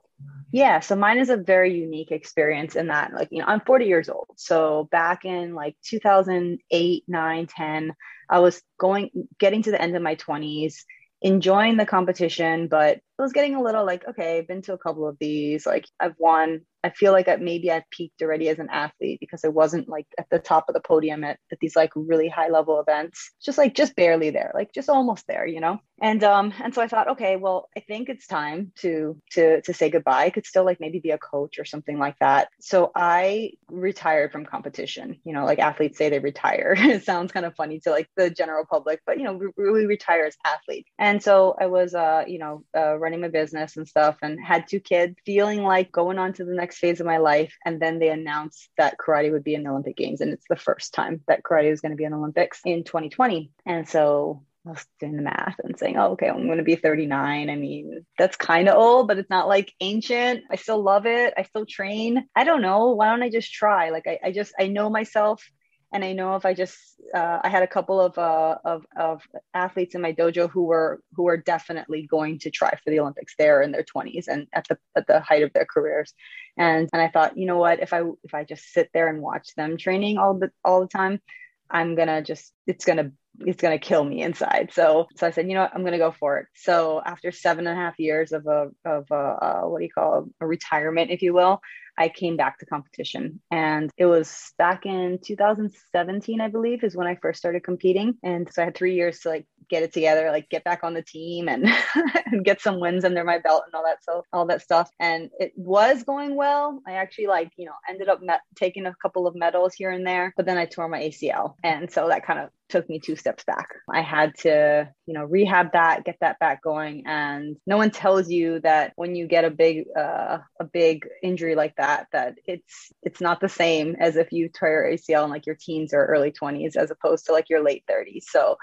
Yeah, 0.51 0.80
so 0.80 0.95
mine 0.95 1.18
is 1.18 1.30
a 1.30 1.38
very 1.38 1.77
unique 1.77 2.12
experience 2.12 2.75
in 2.75 2.88
that, 2.88 3.13
like, 3.13 3.27
you 3.31 3.39
know, 3.39 3.45
I'm 3.48 3.60
40 3.62 3.86
years 3.86 4.07
old. 4.07 4.27
So 4.38 4.88
back 4.89 5.25
in 5.25 5.54
like 5.54 5.75
2008, 5.83 7.04
9, 7.07 7.48
10, 7.48 7.94
I 8.30 8.39
was 8.39 8.62
going, 8.80 9.10
getting 9.39 9.63
to 9.63 9.72
the 9.72 9.81
end 9.81 9.95
of 9.95 10.01
my 10.01 10.16
20s, 10.16 10.75
enjoying 11.22 11.75
the 11.77 11.86
competition, 11.86 12.68
but 12.68 13.00
I 13.17 13.21
was 13.23 13.33
getting 13.33 13.56
a 13.56 13.62
little 13.62 13.85
like, 13.85 14.07
okay, 14.07 14.38
I've 14.38 14.47
been 14.47 14.62
to 14.63 14.73
a 14.73 14.77
couple 14.77 15.07
of 15.07 15.17
these. 15.19 15.65
Like, 15.65 15.85
I've 16.00 16.15
won 16.19 16.62
I 16.85 16.91
feel 16.91 17.13
like 17.13 17.27
I, 17.27 17.38
maybe 17.38 17.71
I've 17.71 17.89
peaked 17.89 18.21
already 18.21 18.47
as 18.47 18.59
an 18.59 18.69
athlete 18.71 19.19
because 19.19 19.44
I 19.44 19.47
wasn't 19.47 19.89
like 19.89 20.06
at 20.19 20.27
the 20.29 20.38
top 20.38 20.65
of 20.69 20.75
the 20.75 20.81
podium 20.81 21.23
at, 21.23 21.39
at 21.51 21.57
these 21.59 21.75
like 21.75 21.89
really 21.95 22.29
high 22.29 22.50
level 22.50 22.79
events, 22.79 23.31
just 23.44 23.57
like 23.57 23.73
just 23.73 23.95
barely 23.95 24.29
there, 24.29 24.51
like 24.53 24.71
just 24.71 24.88
almost 24.88 25.25
there, 25.27 25.47
you 25.47 25.62
know. 25.62 25.79
And 26.00 26.23
um 26.23 26.53
and 26.63 26.75
so 26.75 26.83
I 26.83 26.88
thought, 26.88 27.07
okay, 27.07 27.38
well, 27.38 27.69
I 27.75 27.79
think 27.79 28.07
it's 28.07 28.27
time 28.27 28.71
to 28.81 29.19
to 29.31 29.62
to 29.62 29.73
say 29.73 29.89
goodbye. 29.89 30.25
I 30.25 30.29
could 30.29 30.45
still 30.45 30.63
like 30.63 30.79
maybe 30.79 31.00
be 31.00 31.09
a 31.09 31.17
coach 31.17 31.57
or 31.57 31.65
something 31.65 31.97
like 31.97 32.19
that. 32.19 32.50
So 32.62 32.91
I 32.95 33.53
retired 33.71 34.31
from 34.31 34.45
competition. 34.45 35.17
You 35.23 35.33
know, 35.33 35.44
like 35.44 35.57
athletes 35.57 35.97
say 35.97 36.09
they 36.09 36.19
retire. 36.19 36.75
it 36.77 37.03
sounds 37.03 37.31
kind 37.31 37.47
of 37.47 37.56
funny 37.56 37.79
to 37.79 37.89
like 37.89 38.09
the 38.15 38.29
general 38.29 38.63
public, 38.63 39.01
but 39.07 39.17
you 39.17 39.23
know, 39.23 39.33
we, 39.33 39.71
we 39.71 39.85
retire 39.88 40.25
as 40.25 40.38
athletes. 40.45 40.91
And 41.00 41.23
so 41.23 41.56
I 41.59 41.65
was 41.65 41.95
uh 41.95 42.25
you 42.27 42.38
know 42.38 42.63
uh, 42.77 42.95
running 43.05 43.21
my 43.21 43.29
business 43.29 43.77
and 43.77 43.87
stuff, 43.87 44.17
and 44.21 44.43
had 44.43 44.67
two 44.67 44.79
kids, 44.79 45.15
feeling 45.25 45.63
like 45.63 45.91
going 45.91 46.17
on 46.17 46.33
to 46.33 46.43
the 46.43 46.53
next 46.53 46.79
phase 46.79 46.99
of 46.99 47.05
my 47.05 47.17
life. 47.17 47.55
And 47.63 47.79
then 47.79 47.99
they 47.99 48.09
announced 48.09 48.69
that 48.77 48.97
karate 48.97 49.31
would 49.31 49.43
be 49.43 49.53
in 49.53 49.63
the 49.63 49.69
Olympic 49.69 49.95
Games. 49.95 50.21
And 50.21 50.33
it's 50.33 50.47
the 50.49 50.55
first 50.55 50.93
time 50.93 51.21
that 51.27 51.43
karate 51.43 51.71
is 51.71 51.81
going 51.81 51.91
to 51.91 51.95
be 51.95 52.03
in 52.03 52.13
Olympics 52.13 52.61
in 52.65 52.83
2020. 52.83 53.51
And 53.65 53.87
so 53.87 54.43
I 54.65 54.71
was 54.71 54.85
doing 54.99 55.15
the 55.15 55.21
math 55.21 55.59
and 55.63 55.77
saying, 55.77 55.97
oh, 55.97 56.13
okay, 56.13 56.27
I'm 56.27 56.47
going 56.47 56.57
to 56.57 56.63
be 56.63 56.75
39. 56.75 57.49
I 57.49 57.55
mean, 57.55 58.05
that's 58.17 58.35
kind 58.35 58.67
of 58.67 58.75
old, 58.75 59.07
but 59.07 59.19
it's 59.19 59.29
not 59.29 59.47
like 59.47 59.71
ancient. 59.79 60.43
I 60.51 60.55
still 60.55 60.81
love 60.81 61.05
it. 61.05 61.35
I 61.37 61.43
still 61.43 61.67
train. 61.67 62.27
I 62.35 62.43
don't 62.43 62.63
know. 62.63 62.93
Why 62.93 63.09
don't 63.09 63.21
I 63.21 63.29
just 63.29 63.53
try? 63.53 63.91
Like, 63.91 64.07
I, 64.07 64.19
I 64.23 64.31
just, 64.31 64.53
I 64.59 64.67
know 64.67 64.89
myself 64.89 65.47
and 65.93 66.03
I 66.03 66.13
know 66.13 66.35
if 66.35 66.45
I 66.45 66.53
just 66.53 66.77
uh, 67.13 67.39
I 67.43 67.49
had 67.49 67.63
a 67.63 67.67
couple 67.67 68.01
of, 68.01 68.17
uh, 68.17 68.57
of 68.65 68.85
of 68.97 69.21
athletes 69.53 69.95
in 69.95 70.01
my 70.01 70.13
dojo 70.13 70.49
who 70.49 70.63
were 70.63 71.01
who 71.13 71.23
were 71.23 71.37
definitely 71.37 72.07
going 72.07 72.39
to 72.39 72.51
try 72.51 72.71
for 72.71 72.89
the 72.89 72.99
Olympics. 72.99 73.35
They're 73.37 73.61
in 73.61 73.71
their 73.71 73.83
20s 73.83 74.27
and 74.27 74.47
at 74.53 74.67
the 74.67 74.77
at 74.95 75.07
the 75.07 75.19
height 75.19 75.43
of 75.43 75.53
their 75.53 75.65
careers, 75.65 76.13
and 76.57 76.89
and 76.91 77.01
I 77.01 77.09
thought, 77.09 77.37
you 77.37 77.45
know 77.45 77.57
what, 77.57 77.79
if 77.79 77.93
I 77.93 78.01
if 78.23 78.33
I 78.33 78.43
just 78.43 78.73
sit 78.73 78.89
there 78.93 79.07
and 79.07 79.21
watch 79.21 79.55
them 79.55 79.77
training 79.77 80.17
all 80.17 80.33
the 80.33 80.51
all 80.63 80.81
the 80.81 80.87
time, 80.87 81.21
I'm 81.69 81.95
gonna 81.95 82.21
just 82.21 82.53
it's 82.67 82.85
gonna 82.85 83.11
it's 83.39 83.61
gonna 83.61 83.79
kill 83.79 84.03
me 84.03 84.21
inside. 84.21 84.69
So 84.73 85.07
so 85.15 85.27
I 85.27 85.31
said, 85.31 85.47
you 85.47 85.53
know 85.53 85.61
what, 85.61 85.75
I'm 85.75 85.83
gonna 85.83 85.97
go 85.97 86.11
for 86.11 86.37
it. 86.37 86.47
So 86.55 87.01
after 87.05 87.31
seven 87.31 87.67
and 87.67 87.77
a 87.77 87.81
half 87.81 87.99
years 87.99 88.31
of 88.31 88.45
a 88.47 88.69
of 88.86 89.05
a, 89.12 89.15
uh, 89.15 89.62
what 89.63 89.79
do 89.79 89.86
you 89.86 89.91
call 89.91 90.27
a 90.39 90.48
retirement, 90.48 91.12
if 91.12 91.21
you 91.21 91.33
will, 91.33 91.62
I 91.98 92.10
came 92.10 92.38
back 92.38 92.60
to 92.60 92.65
competition. 92.65 93.41
And 93.51 93.89
it 93.98 94.05
was 94.05 94.53
back 94.57 94.86
in 94.86 95.19
2017, 95.24 96.41
I 96.41 96.50
believe, 96.50 96.83
is 96.83 96.95
when 96.95 97.07
I 97.07 97.15
first 97.15 97.39
started 97.39 97.63
competing. 97.63 98.15
And 98.24 98.51
so 98.51 98.62
I 98.62 98.65
had 98.65 98.75
three 98.75 98.95
years 98.95 99.19
to 99.21 99.29
like 99.29 99.48
get 99.69 99.84
it 99.84 99.93
together, 99.93 100.31
like 100.31 100.50
get 100.50 100.63
back 100.63 100.84
on 100.84 100.93
the 100.93 101.01
team 101.01 101.48
and, 101.48 101.67
and 102.25 102.45
get 102.45 102.62
some 102.62 102.79
wins 102.79 103.05
under 103.05 103.24
my 103.24 103.39
belt 103.39 103.63
and 103.65 103.74
all 103.74 103.84
that 103.84 104.03
so 104.03 104.24
all 104.34 104.45
that 104.48 104.62
stuff. 104.62 104.89
And 105.00 105.29
it 105.39 105.53
was 105.55 106.03
going 106.03 106.36
well. 106.36 106.81
I 106.88 106.93
actually 106.93 107.27
like, 107.27 107.51
you 107.57 107.65
know, 107.65 107.74
ended 107.89 108.10
up 108.10 108.22
met- 108.22 108.41
taking 108.55 108.86
a 108.86 108.95
couple 109.01 109.27
of 109.27 109.36
medals 109.36 109.74
here 109.74 109.91
and 109.91 110.05
there, 110.05 110.34
but 110.38 110.45
then 110.45 110.57
I 110.57 110.65
tore 110.65 110.88
my 110.88 111.01
ACL. 111.01 111.55
And 111.63 111.91
so 111.91 112.07
that 112.07 112.25
kind 112.25 112.39
of 112.39 112.50
took 112.69 112.89
me 112.89 113.00
two 113.00 113.15
steps 113.15 113.43
back. 113.43 113.67
I 113.91 114.01
had 114.01 114.36
to, 114.39 114.89
you 115.05 115.13
know, 115.13 115.24
rehab 115.24 115.74
that, 115.74 116.03
get 116.03 116.17
that 116.22 116.39
back 116.39 116.63
going. 116.63 117.03
And 117.05 117.57
no 117.67 117.77
one 117.77 117.91
tells 117.91 118.29
you 118.29 118.60
that 118.62 118.93
when 118.95 119.15
you 119.15 119.27
get 119.27 119.45
a 119.45 119.51
big, 119.51 119.86
uh, 119.98 120.39
a 120.60 120.63
big 120.65 121.07
injury 121.22 121.55
like 121.55 121.75
that, 121.77 122.07
that 122.12 122.36
it's 122.45 122.91
it's 123.03 123.22
not 123.22 123.39
the 123.39 123.50
same 123.50 123.95
as 124.00 124.15
if 124.15 124.31
you 124.31 124.50
tear 124.50 124.88
your 124.88 124.98
ACL 124.98 125.25
in 125.25 125.29
like 125.29 125.45
your 125.45 125.57
teens 125.60 125.93
or 125.93 126.05
early 126.05 126.31
20s, 126.31 126.75
as 126.75 126.91
opposed 126.91 127.25
to 127.25 127.34
like 127.34 127.50
your 127.50 127.63
late 127.63 127.84
30s. 127.89 128.24
So 128.24 128.57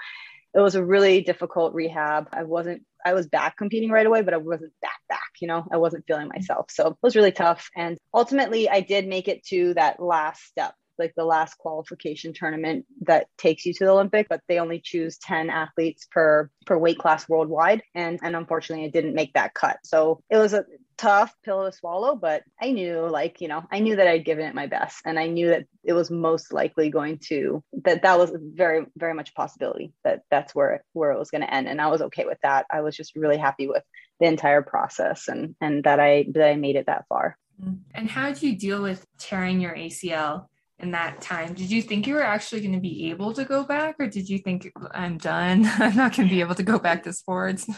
it 0.53 0.59
was 0.59 0.75
a 0.75 0.83
really 0.83 1.21
difficult 1.21 1.73
rehab. 1.73 2.29
I 2.31 2.43
wasn't 2.43 2.83
I 3.05 3.13
was 3.13 3.27
back 3.27 3.57
competing 3.57 3.89
right 3.89 4.05
away, 4.05 4.21
but 4.21 4.33
I 4.33 4.37
wasn't 4.37 4.73
back 4.81 4.99
back, 5.09 5.31
you 5.41 5.47
know, 5.47 5.65
I 5.71 5.77
wasn't 5.77 6.05
feeling 6.07 6.29
myself. 6.29 6.67
So 6.69 6.87
it 6.87 6.97
was 7.01 7.15
really 7.15 7.31
tough. 7.31 7.69
And 7.75 7.97
ultimately 8.13 8.69
I 8.69 8.81
did 8.81 9.07
make 9.07 9.27
it 9.27 9.45
to 9.47 9.73
that 9.73 10.01
last 10.01 10.43
step 10.45 10.73
like 10.99 11.13
the 11.15 11.25
last 11.25 11.57
qualification 11.57 12.33
tournament 12.33 12.85
that 13.01 13.27
takes 13.37 13.65
you 13.65 13.73
to 13.73 13.85
the 13.85 13.91
Olympic, 13.91 14.27
but 14.29 14.41
they 14.47 14.59
only 14.59 14.79
choose 14.83 15.17
10 15.17 15.49
athletes 15.49 16.07
per 16.11 16.49
per 16.65 16.77
weight 16.77 16.99
class 16.99 17.27
worldwide. 17.27 17.81
And 17.95 18.19
and 18.21 18.35
unfortunately 18.35 18.85
I 18.85 18.89
didn't 18.89 19.15
make 19.15 19.33
that 19.33 19.53
cut. 19.53 19.79
So 19.83 20.21
it 20.29 20.37
was 20.37 20.53
a 20.53 20.65
tough 21.03 21.35
pill 21.43 21.65
to 21.65 21.71
swallow, 21.75 22.15
but 22.15 22.43
I 22.61 22.71
knew 22.71 23.07
like, 23.09 23.41
you 23.41 23.49
know, 23.49 23.65
I 23.69 23.79
knew 23.79 23.97
that 23.97 24.07
I'd 24.07 24.23
given 24.23 24.45
it 24.45 24.55
my 24.55 24.67
best 24.67 25.01
and 25.05 25.19
I 25.19 25.27
knew 25.27 25.49
that 25.49 25.65
it 25.83 25.91
was 25.91 26.09
most 26.09 26.53
likely 26.53 26.89
going 26.89 27.19
to 27.27 27.61
that 27.83 28.03
that 28.03 28.17
was 28.17 28.31
very 28.33 28.85
very 28.95 29.13
much 29.13 29.31
a 29.31 29.33
possibility 29.33 29.91
that 30.05 30.21
that's 30.31 30.55
where 30.55 30.85
where 30.93 31.11
it 31.11 31.19
was 31.19 31.29
going 31.29 31.41
to 31.41 31.53
end 31.53 31.67
and 31.67 31.81
I 31.81 31.87
was 31.87 32.01
okay 32.03 32.25
with 32.25 32.37
that. 32.43 32.65
I 32.71 32.81
was 32.81 32.95
just 32.95 33.17
really 33.17 33.37
happy 33.37 33.67
with 33.67 33.83
the 34.21 34.27
entire 34.27 34.61
process 34.61 35.27
and 35.27 35.55
and 35.59 35.83
that 35.83 35.99
I 35.99 36.25
that 36.31 36.47
I 36.47 36.55
made 36.55 36.77
it 36.77 36.85
that 36.85 37.05
far. 37.09 37.37
Mm-hmm. 37.61 37.73
And 37.93 38.09
how 38.09 38.29
did 38.29 38.41
you 38.41 38.57
deal 38.57 38.81
with 38.81 39.05
tearing 39.17 39.59
your 39.59 39.75
ACL? 39.75 40.45
in 40.79 40.91
that 40.91 41.21
time. 41.21 41.53
Did 41.53 41.71
you 41.71 41.81
think 41.81 42.07
you 42.07 42.15
were 42.15 42.23
actually 42.23 42.59
going 42.59 42.73
to 42.73 42.79
be 42.79 43.09
able 43.09 43.31
to 43.33 43.45
go 43.45 43.63
back, 43.63 43.95
or 43.99 44.07
did 44.07 44.27
you 44.27 44.39
think 44.39 44.69
I'm 44.91 45.17
done? 45.17 45.65
I'm 45.77 45.95
not 45.95 46.13
going 46.15 46.27
to 46.27 46.33
be 46.33 46.41
able 46.41 46.55
to 46.55 46.63
go 46.63 46.77
back 46.77 47.03
to 47.03 47.13
sports? 47.13 47.69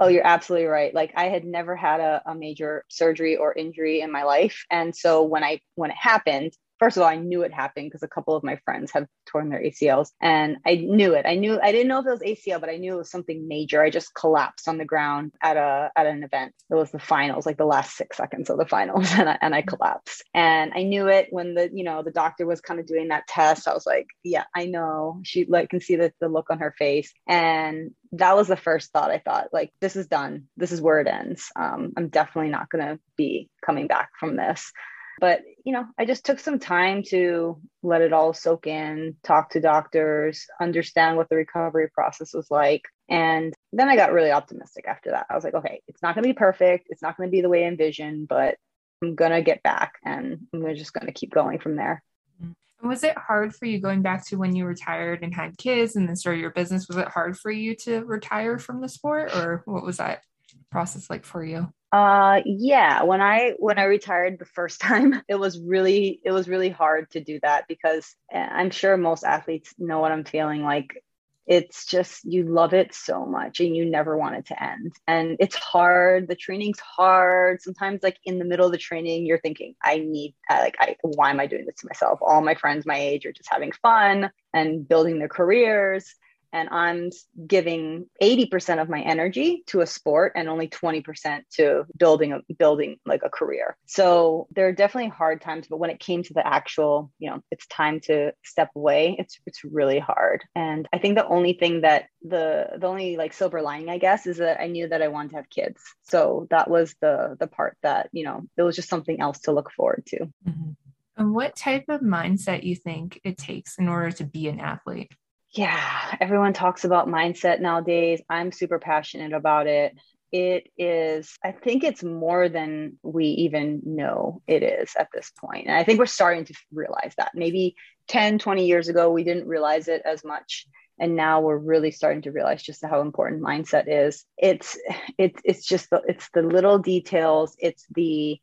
Oh, 0.00 0.08
you're 0.08 0.26
absolutely 0.26 0.66
right. 0.66 0.94
Like 0.94 1.12
I 1.16 1.24
had 1.26 1.44
never 1.44 1.76
had 1.76 2.00
a, 2.00 2.22
a 2.26 2.34
major 2.34 2.84
surgery 2.88 3.36
or 3.36 3.52
injury 3.54 4.00
in 4.00 4.10
my 4.12 4.24
life. 4.24 4.64
And 4.70 4.94
so 4.94 5.22
when 5.22 5.44
I 5.44 5.60
when 5.74 5.90
it 5.90 5.96
happened, 5.96 6.52
first 6.78 6.96
of 6.96 7.02
all, 7.02 7.08
I 7.08 7.16
knew 7.16 7.42
it 7.42 7.52
happened 7.52 7.86
because 7.86 8.02
a 8.02 8.08
couple 8.08 8.34
of 8.34 8.44
my 8.44 8.56
friends 8.64 8.92
have 8.92 9.06
torn 9.26 9.48
their 9.48 9.62
ACLs 9.62 10.10
and 10.20 10.58
I 10.66 10.76
knew 10.76 11.14
it. 11.14 11.26
I 11.26 11.34
knew 11.34 11.58
I 11.60 11.72
didn't 11.72 11.88
know 11.88 12.00
if 12.00 12.06
it 12.06 12.10
was 12.10 12.20
ACL, 12.20 12.60
but 12.60 12.70
I 12.70 12.76
knew 12.76 12.94
it 12.94 12.98
was 12.98 13.10
something 13.10 13.46
major. 13.46 13.82
I 13.82 13.90
just 13.90 14.14
collapsed 14.14 14.68
on 14.68 14.78
the 14.78 14.84
ground 14.84 15.32
at 15.42 15.56
a 15.56 15.90
at 15.96 16.06
an 16.06 16.22
event. 16.22 16.54
It 16.70 16.74
was 16.74 16.90
the 16.90 16.98
finals, 16.98 17.46
like 17.46 17.56
the 17.56 17.64
last 17.64 17.96
six 17.96 18.16
seconds 18.16 18.50
of 18.50 18.58
the 18.58 18.66
finals, 18.66 19.10
and 19.18 19.28
I, 19.28 19.38
and 19.40 19.54
I 19.54 19.62
collapsed. 19.62 20.24
And 20.34 20.72
I 20.74 20.82
knew 20.82 21.08
it 21.08 21.28
when 21.30 21.54
the 21.54 21.70
you 21.72 21.84
know 21.84 22.02
the 22.02 22.10
doctor 22.10 22.46
was 22.46 22.60
kind 22.60 22.80
of 22.80 22.86
doing 22.86 23.08
that 23.08 23.26
test. 23.26 23.68
I 23.68 23.74
was 23.74 23.86
like, 23.86 24.06
yeah, 24.22 24.44
I 24.54 24.66
know. 24.66 25.20
She 25.24 25.44
like 25.44 25.70
can 25.70 25.80
see 25.80 25.96
the, 25.96 26.12
the 26.20 26.28
look 26.28 26.50
on 26.50 26.58
her 26.58 26.74
face. 26.78 27.12
And 27.28 27.92
that 28.12 28.36
was 28.36 28.48
the 28.48 28.56
first 28.56 28.92
thought 28.92 29.10
I 29.10 29.18
thought, 29.18 29.48
like, 29.52 29.72
this 29.80 29.96
is 29.96 30.06
done. 30.06 30.44
This 30.56 30.72
is 30.72 30.80
where 30.80 31.00
it 31.00 31.08
ends. 31.08 31.50
Um, 31.56 31.92
I'm 31.96 32.08
definitely 32.08 32.50
not 32.50 32.68
going 32.70 32.86
to 32.86 33.00
be 33.16 33.50
coming 33.64 33.86
back 33.86 34.10
from 34.18 34.36
this. 34.36 34.72
But, 35.20 35.42
you 35.64 35.72
know, 35.72 35.86
I 35.98 36.04
just 36.04 36.24
took 36.24 36.38
some 36.38 36.58
time 36.58 37.02
to 37.08 37.60
let 37.82 38.02
it 38.02 38.12
all 38.12 38.32
soak 38.32 38.66
in, 38.66 39.16
talk 39.22 39.50
to 39.50 39.60
doctors, 39.60 40.46
understand 40.60 41.16
what 41.16 41.28
the 41.28 41.36
recovery 41.36 41.88
process 41.88 42.34
was 42.34 42.50
like. 42.50 42.82
And 43.08 43.54
then 43.72 43.88
I 43.88 43.96
got 43.96 44.12
really 44.12 44.32
optimistic 44.32 44.86
after 44.88 45.10
that. 45.10 45.26
I 45.30 45.34
was 45.34 45.44
like, 45.44 45.54
okay, 45.54 45.82
it's 45.88 46.02
not 46.02 46.14
going 46.14 46.24
to 46.24 46.28
be 46.28 46.34
perfect. 46.34 46.88
It's 46.90 47.02
not 47.02 47.16
going 47.16 47.28
to 47.28 47.32
be 47.32 47.42
the 47.42 47.48
way 47.48 47.64
I 47.64 47.68
envisioned, 47.68 48.28
but 48.28 48.56
I'm 49.02 49.14
going 49.14 49.32
to 49.32 49.42
get 49.42 49.62
back 49.62 49.94
and 50.04 50.46
I'm 50.52 50.74
just 50.74 50.92
going 50.92 51.06
to 51.06 51.12
keep 51.12 51.32
going 51.32 51.58
from 51.58 51.76
there. 51.76 52.02
Mm-hmm. 52.42 52.88
Was 52.88 53.04
it 53.04 53.16
hard 53.16 53.54
for 53.54 53.66
you 53.66 53.80
going 53.80 54.02
back 54.02 54.26
to 54.26 54.36
when 54.36 54.56
you 54.56 54.64
retired 54.64 55.22
and 55.22 55.34
had 55.34 55.58
kids 55.58 55.96
and 55.96 56.08
then 56.08 56.16
started 56.16 56.40
your 56.40 56.50
business? 56.50 56.88
Was 56.88 56.96
it 56.96 57.08
hard 57.08 57.38
for 57.38 57.50
you 57.50 57.76
to 57.76 58.04
retire 58.04 58.58
from 58.58 58.80
the 58.80 58.88
sport 58.88 59.34
or 59.36 59.62
what 59.66 59.84
was 59.84 59.98
that 59.98 60.22
process 60.70 61.08
like 61.08 61.24
for 61.24 61.44
you? 61.44 61.72
Uh 61.94 62.40
yeah, 62.44 63.04
when 63.04 63.20
I 63.20 63.54
when 63.60 63.78
I 63.78 63.84
retired 63.84 64.38
the 64.38 64.44
first 64.46 64.80
time, 64.88 65.22
it 65.28 65.36
was 65.36 65.60
really 65.60 66.20
it 66.24 66.32
was 66.32 66.48
really 66.48 66.70
hard 66.70 67.10
to 67.12 67.20
do 67.22 67.38
that 67.42 67.68
because 67.68 68.16
eh, 68.32 68.38
I'm 68.50 68.70
sure 68.70 68.96
most 68.96 69.24
athletes 69.24 69.74
know 69.78 70.00
what 70.00 70.10
I'm 70.12 70.24
feeling 70.24 70.62
like. 70.64 71.04
It's 71.46 71.86
just 71.86 72.24
you 72.24 72.44
love 72.44 72.72
it 72.74 72.94
so 72.94 73.26
much 73.26 73.60
and 73.60 73.76
you 73.76 73.84
never 73.84 74.16
want 74.16 74.36
it 74.36 74.46
to 74.46 74.60
end. 74.62 74.92
And 75.06 75.36
it's 75.38 75.54
hard 75.56 76.26
the 76.26 76.34
training's 76.34 76.80
hard. 76.80 77.62
Sometimes 77.62 78.02
like 78.02 78.18
in 78.24 78.38
the 78.40 78.44
middle 78.46 78.66
of 78.66 78.72
the 78.72 78.78
training 78.78 79.26
you're 79.26 79.40
thinking 79.40 79.74
i 79.84 79.98
need 79.98 80.34
like 80.50 80.76
i 80.80 80.96
why 81.02 81.30
am 81.30 81.40
i 81.40 81.46
doing 81.46 81.66
this 81.66 81.76
to 81.80 81.86
myself? 81.86 82.18
All 82.22 82.40
my 82.42 82.56
friends 82.56 82.86
my 82.86 82.98
age 82.98 83.26
are 83.26 83.32
just 83.32 83.52
having 83.52 83.72
fun 83.82 84.30
and 84.54 84.88
building 84.88 85.18
their 85.20 85.28
careers 85.28 86.14
and 86.54 86.68
I'm 86.70 87.10
giving 87.46 88.06
80% 88.22 88.80
of 88.80 88.88
my 88.88 89.00
energy 89.00 89.64
to 89.66 89.80
a 89.80 89.86
sport 89.86 90.32
and 90.36 90.48
only 90.48 90.68
20% 90.68 91.40
to 91.56 91.84
building 91.98 92.32
a 92.32 92.40
building 92.54 92.96
like 93.04 93.22
a 93.24 93.28
career. 93.28 93.76
So 93.86 94.46
there 94.52 94.68
are 94.68 94.72
definitely 94.72 95.10
hard 95.10 95.40
times, 95.40 95.66
but 95.68 95.78
when 95.78 95.90
it 95.90 95.98
came 95.98 96.22
to 96.22 96.32
the 96.32 96.46
actual, 96.46 97.10
you 97.18 97.28
know, 97.28 97.40
it's 97.50 97.66
time 97.66 98.00
to 98.04 98.32
step 98.44 98.70
away, 98.76 99.16
it's 99.18 99.38
it's 99.46 99.64
really 99.64 99.98
hard. 99.98 100.44
And 100.54 100.88
I 100.92 100.98
think 100.98 101.16
the 101.16 101.26
only 101.26 101.54
thing 101.54 101.80
that 101.80 102.06
the 102.22 102.68
the 102.78 102.86
only 102.86 103.16
like 103.16 103.32
silver 103.32 103.60
lining, 103.60 103.90
I 103.90 103.98
guess, 103.98 104.26
is 104.26 104.36
that 104.36 104.60
I 104.60 104.68
knew 104.68 104.88
that 104.88 105.02
I 105.02 105.08
wanted 105.08 105.30
to 105.30 105.36
have 105.36 105.50
kids. 105.50 105.82
So 106.04 106.46
that 106.50 106.70
was 106.70 106.94
the 107.00 107.36
the 107.38 107.48
part 107.48 107.76
that, 107.82 108.10
you 108.12 108.24
know, 108.24 108.42
it 108.56 108.62
was 108.62 108.76
just 108.76 108.88
something 108.88 109.20
else 109.20 109.40
to 109.40 109.52
look 109.52 109.72
forward 109.72 110.04
to. 110.06 110.20
Mm-hmm. 110.48 110.70
And 111.16 111.34
what 111.34 111.56
type 111.56 111.84
of 111.88 112.00
mindset 112.00 112.64
you 112.64 112.76
think 112.76 113.20
it 113.24 113.38
takes 113.38 113.78
in 113.78 113.88
order 113.88 114.10
to 114.12 114.24
be 114.24 114.48
an 114.48 114.60
athlete? 114.60 115.12
Yeah, 115.54 116.16
everyone 116.20 116.52
talks 116.52 116.84
about 116.84 117.08
mindset 117.08 117.60
nowadays. 117.60 118.20
I'm 118.28 118.50
super 118.50 118.78
passionate 118.78 119.32
about 119.32 119.66
it. 119.68 119.94
It 120.32 120.66
is, 120.76 121.38
I 121.44 121.52
think 121.52 121.84
it's 121.84 122.02
more 122.02 122.48
than 122.48 122.98
we 123.04 123.26
even 123.26 123.80
know 123.84 124.42
it 124.48 124.64
is 124.64 124.92
at 124.98 125.08
this 125.14 125.30
point. 125.38 125.68
And 125.68 125.76
I 125.76 125.84
think 125.84 126.00
we're 126.00 126.06
starting 126.06 126.44
to 126.46 126.54
realize 126.72 127.14
that. 127.18 127.32
Maybe 127.34 127.76
10, 128.08 128.40
20 128.40 128.66
years 128.66 128.88
ago, 128.88 129.12
we 129.12 129.22
didn't 129.22 129.46
realize 129.46 129.86
it 129.86 130.02
as 130.04 130.24
much. 130.24 130.66
And 130.98 131.14
now 131.14 131.40
we're 131.40 131.56
really 131.56 131.92
starting 131.92 132.22
to 132.22 132.32
realize 132.32 132.62
just 132.62 132.84
how 132.84 133.00
important 133.00 133.42
mindset 133.42 133.84
is. 133.86 134.24
It's 134.36 134.78
it's 135.18 135.40
it's 135.44 135.64
just 135.66 135.90
the 135.90 136.00
it's 136.06 136.28
the 136.34 136.42
little 136.42 136.78
details, 136.78 137.56
it's 137.58 137.84
the 137.94 138.40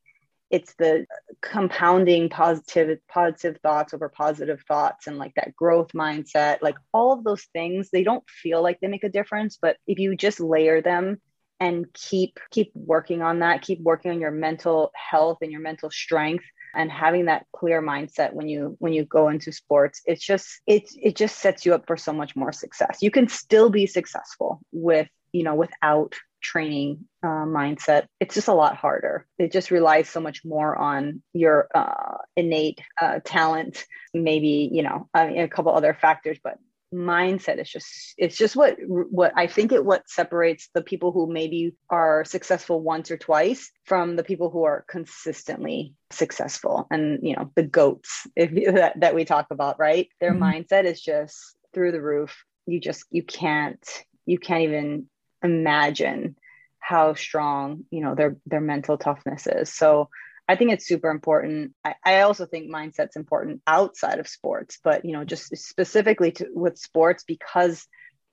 it's 0.52 0.74
the 0.76 1.06
compounding 1.42 2.30
positive 2.30 3.00
positive 3.08 3.58
thoughts 3.64 3.94
over 3.94 4.10
positive 4.10 4.62
thoughts 4.68 5.08
and 5.08 5.18
like 5.18 5.34
that 5.36 5.56
growth 5.56 5.92
mindset 5.94 6.58
like 6.62 6.76
all 6.94 7.14
of 7.14 7.24
those 7.24 7.44
things 7.54 7.90
they 7.90 8.04
don't 8.04 8.28
feel 8.30 8.62
like 8.62 8.80
they 8.80 8.88
make 8.88 9.04
a 9.04 9.10
difference 9.10 9.58
but 9.62 9.78
if 9.88 9.98
you 9.98 10.16
just 10.16 10.40
layer 10.40 10.82
them 10.82 11.20
and 11.60 11.86
keep 11.94 12.40
keep 12.50 12.72
working 12.76 13.22
on 13.22 13.40
that 13.40 13.62
keep 13.62 13.80
working 13.82 14.12
on 14.12 14.20
your 14.20 14.32
mental 14.32 14.92
health 14.96 15.38
and 15.42 15.52
your 15.52 15.62
mental 15.62 15.90
strength 15.90 16.46
and 16.74 16.92
having 16.92 17.26
that 17.26 17.46
clear 17.54 17.82
mindset 17.82 18.34
when 18.34 18.48
you 18.48 18.76
when 18.80 18.94
you 18.94 19.06
go 19.06 19.30
into 19.30 19.52
sports 19.52 20.02
it's 20.06 20.26
just 20.26 20.62
it 20.68 20.90
it 21.02 21.16
just 21.16 21.40
sets 21.40 21.66
you 21.66 21.74
up 21.74 21.86
for 21.88 21.98
so 21.98 22.14
much 22.14 22.36
more 22.36 22.52
success. 22.52 23.00
You 23.02 23.12
can 23.12 23.28
still 23.28 23.70
be 23.70 23.86
successful 23.86 24.62
with 24.72 25.08
you 25.32 25.44
know 25.44 25.56
without 25.56 26.16
training 26.42 27.06
uh, 27.24 27.46
mindset, 27.46 28.08
it's 28.20 28.36
just 28.36 28.48
a 28.48 28.54
lot 28.54 28.76
harder. 28.76 29.28
It 29.38 29.52
just 29.52 29.72
relies 29.72 30.10
so 30.10 30.20
much 30.20 30.44
more 30.44 30.76
on 30.76 31.22
your 31.34 31.68
uh, 31.74 32.18
innate 32.36 32.82
uh, 33.00 33.20
talent, 33.24 33.86
maybe 34.14 34.70
you 34.72 34.84
know 34.84 35.08
I 35.14 35.28
mean, 35.28 35.40
a 35.40 35.48
couple 35.48 35.74
other 35.74 35.94
factors, 35.94 36.38
but 36.44 36.58
mindset 36.94 37.60
is 37.60 37.70
just 37.70 37.88
it's 38.18 38.38
just 38.38 38.56
what 38.56 38.76
what 38.86 39.32
I 39.36 39.48
think 39.48 39.72
it 39.72 39.86
what 39.86 40.10
separates 40.10 40.70
the 40.74 40.82
people 40.82 41.12
who 41.12 41.32
maybe 41.32 41.74
are 41.90 42.26
successful 42.26 42.82
once 42.82 43.12
or 43.12 43.18
twice 43.18 43.72
from 43.86 44.16
the 44.16 44.24
people 44.24 44.50
who 44.50 44.66
are 44.66 44.84
consistently 44.90 45.94
successful 46.12 46.88
and 46.92 47.20
you 47.24 47.36
know 47.36 47.50
the 47.56 47.64
goats 47.64 48.28
if 48.36 48.52
that, 48.76 49.00
that 49.00 49.16
we 49.16 49.24
talk 49.24 49.48
about 49.52 49.80
right 49.80 50.10
their 50.20 50.34
mm-hmm. 50.34 50.44
mindset 50.44 50.84
is 50.84 51.02
just 51.02 51.56
through 51.74 51.94
the 51.94 52.02
roof 52.02 52.44
you 52.66 52.80
just 52.80 53.06
you 53.10 53.24
can't 53.24 53.88
you 54.26 54.38
can't 54.38 54.64
even 54.64 55.06
imagine 55.44 56.36
how 56.82 57.14
strong 57.14 57.86
you 57.92 58.02
know 58.02 58.16
their 58.16 58.38
their 58.46 58.62
mental 58.62 58.98
toughness 58.98 59.48
is. 59.48 59.74
So 59.74 60.10
i 60.50 60.56
think 60.56 60.72
it's 60.72 60.88
super 60.88 61.10
important. 61.10 61.74
I, 61.86 61.96
I 62.04 62.22
also 62.22 62.46
think 62.46 62.70
mindset's 62.70 63.16
important 63.16 63.62
outside 63.66 64.20
of 64.20 64.28
sports 64.28 64.80
but 64.84 65.06
you 65.06 65.14
know 65.14 65.24
just 65.24 65.56
specifically 65.56 66.32
to 66.34 66.48
with 66.54 66.78
sports 66.78 67.24
because 67.24 67.88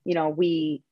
you 0.05 0.15
know 0.15 0.29
we 0.31 0.83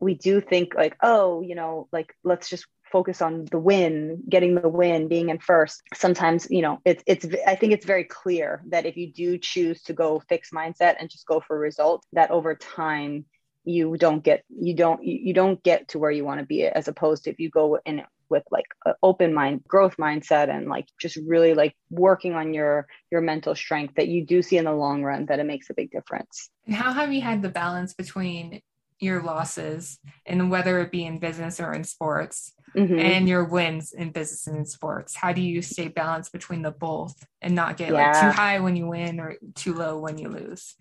we 0.00 0.14
do 0.14 0.40
think 0.40 0.74
like 0.74 0.96
oh 1.02 1.42
you 1.42 1.54
know 1.54 1.88
like 1.92 2.14
let's 2.24 2.48
just 2.48 2.66
focus 2.90 3.20
on 3.20 3.44
the 3.50 3.58
win 3.58 4.22
getting 4.28 4.54
the 4.54 4.68
win 4.68 5.08
being 5.08 5.28
in 5.28 5.38
first. 5.38 5.82
Sometimes 5.94 6.46
you 6.50 6.62
know 6.62 6.80
it's 6.84 7.02
it's 7.06 7.26
i 7.46 7.54
think 7.54 7.72
it's 7.72 7.84
very 7.84 8.04
clear 8.04 8.62
that 8.68 8.86
if 8.86 8.96
you 8.96 9.12
do 9.12 9.38
choose 9.38 9.82
to 9.82 9.92
go 9.92 10.22
fixed 10.28 10.52
mindset 10.52 10.96
and 10.98 11.10
just 11.10 11.26
go 11.26 11.40
for 11.40 11.58
results 11.58 12.06
that 12.12 12.30
over 12.30 12.54
time 12.54 13.24
you 13.66 13.96
don't 13.96 14.22
get 14.22 14.44
you 14.48 14.74
don't 14.74 15.04
you 15.04 15.34
don't 15.34 15.62
get 15.62 15.88
to 15.88 15.98
where 15.98 16.10
you 16.10 16.24
want 16.24 16.40
to 16.40 16.46
be 16.46 16.64
as 16.64 16.88
opposed 16.88 17.24
to 17.24 17.30
if 17.30 17.40
you 17.40 17.50
go 17.50 17.78
in 17.84 18.02
with 18.28 18.44
like 18.50 18.66
an 18.84 18.94
open 19.02 19.34
mind 19.34 19.62
growth 19.66 19.96
mindset 19.96 20.48
and 20.48 20.68
like 20.68 20.86
just 21.00 21.16
really 21.26 21.52
like 21.52 21.74
working 21.90 22.34
on 22.34 22.54
your 22.54 22.86
your 23.10 23.20
mental 23.20 23.54
strength 23.54 23.94
that 23.96 24.08
you 24.08 24.24
do 24.24 24.40
see 24.40 24.56
in 24.56 24.64
the 24.64 24.72
long 24.72 25.02
run 25.02 25.26
that 25.26 25.40
it 25.40 25.46
makes 25.46 25.68
a 25.68 25.74
big 25.74 25.90
difference 25.90 26.48
and 26.64 26.74
how 26.74 26.92
have 26.92 27.12
you 27.12 27.20
had 27.20 27.42
the 27.42 27.48
balance 27.48 27.92
between 27.92 28.60
your 28.98 29.22
losses 29.22 29.98
and 30.24 30.50
whether 30.50 30.80
it 30.80 30.90
be 30.90 31.04
in 31.04 31.18
business 31.18 31.60
or 31.60 31.74
in 31.74 31.84
sports 31.84 32.52
mm-hmm. 32.74 32.98
and 32.98 33.28
your 33.28 33.44
wins 33.44 33.92
in 33.92 34.10
business 34.10 34.46
and 34.46 34.56
in 34.58 34.64
sports 34.64 35.14
how 35.14 35.32
do 35.32 35.40
you 35.40 35.60
stay 35.60 35.88
balanced 35.88 36.32
between 36.32 36.62
the 36.62 36.70
both 36.70 37.14
and 37.42 37.54
not 37.54 37.76
get 37.76 37.92
yeah. 37.92 38.12
like 38.12 38.20
too 38.20 38.30
high 38.30 38.60
when 38.60 38.76
you 38.76 38.86
win 38.86 39.20
or 39.20 39.36
too 39.54 39.74
low 39.74 39.98
when 39.98 40.18
you 40.18 40.28
lose 40.28 40.76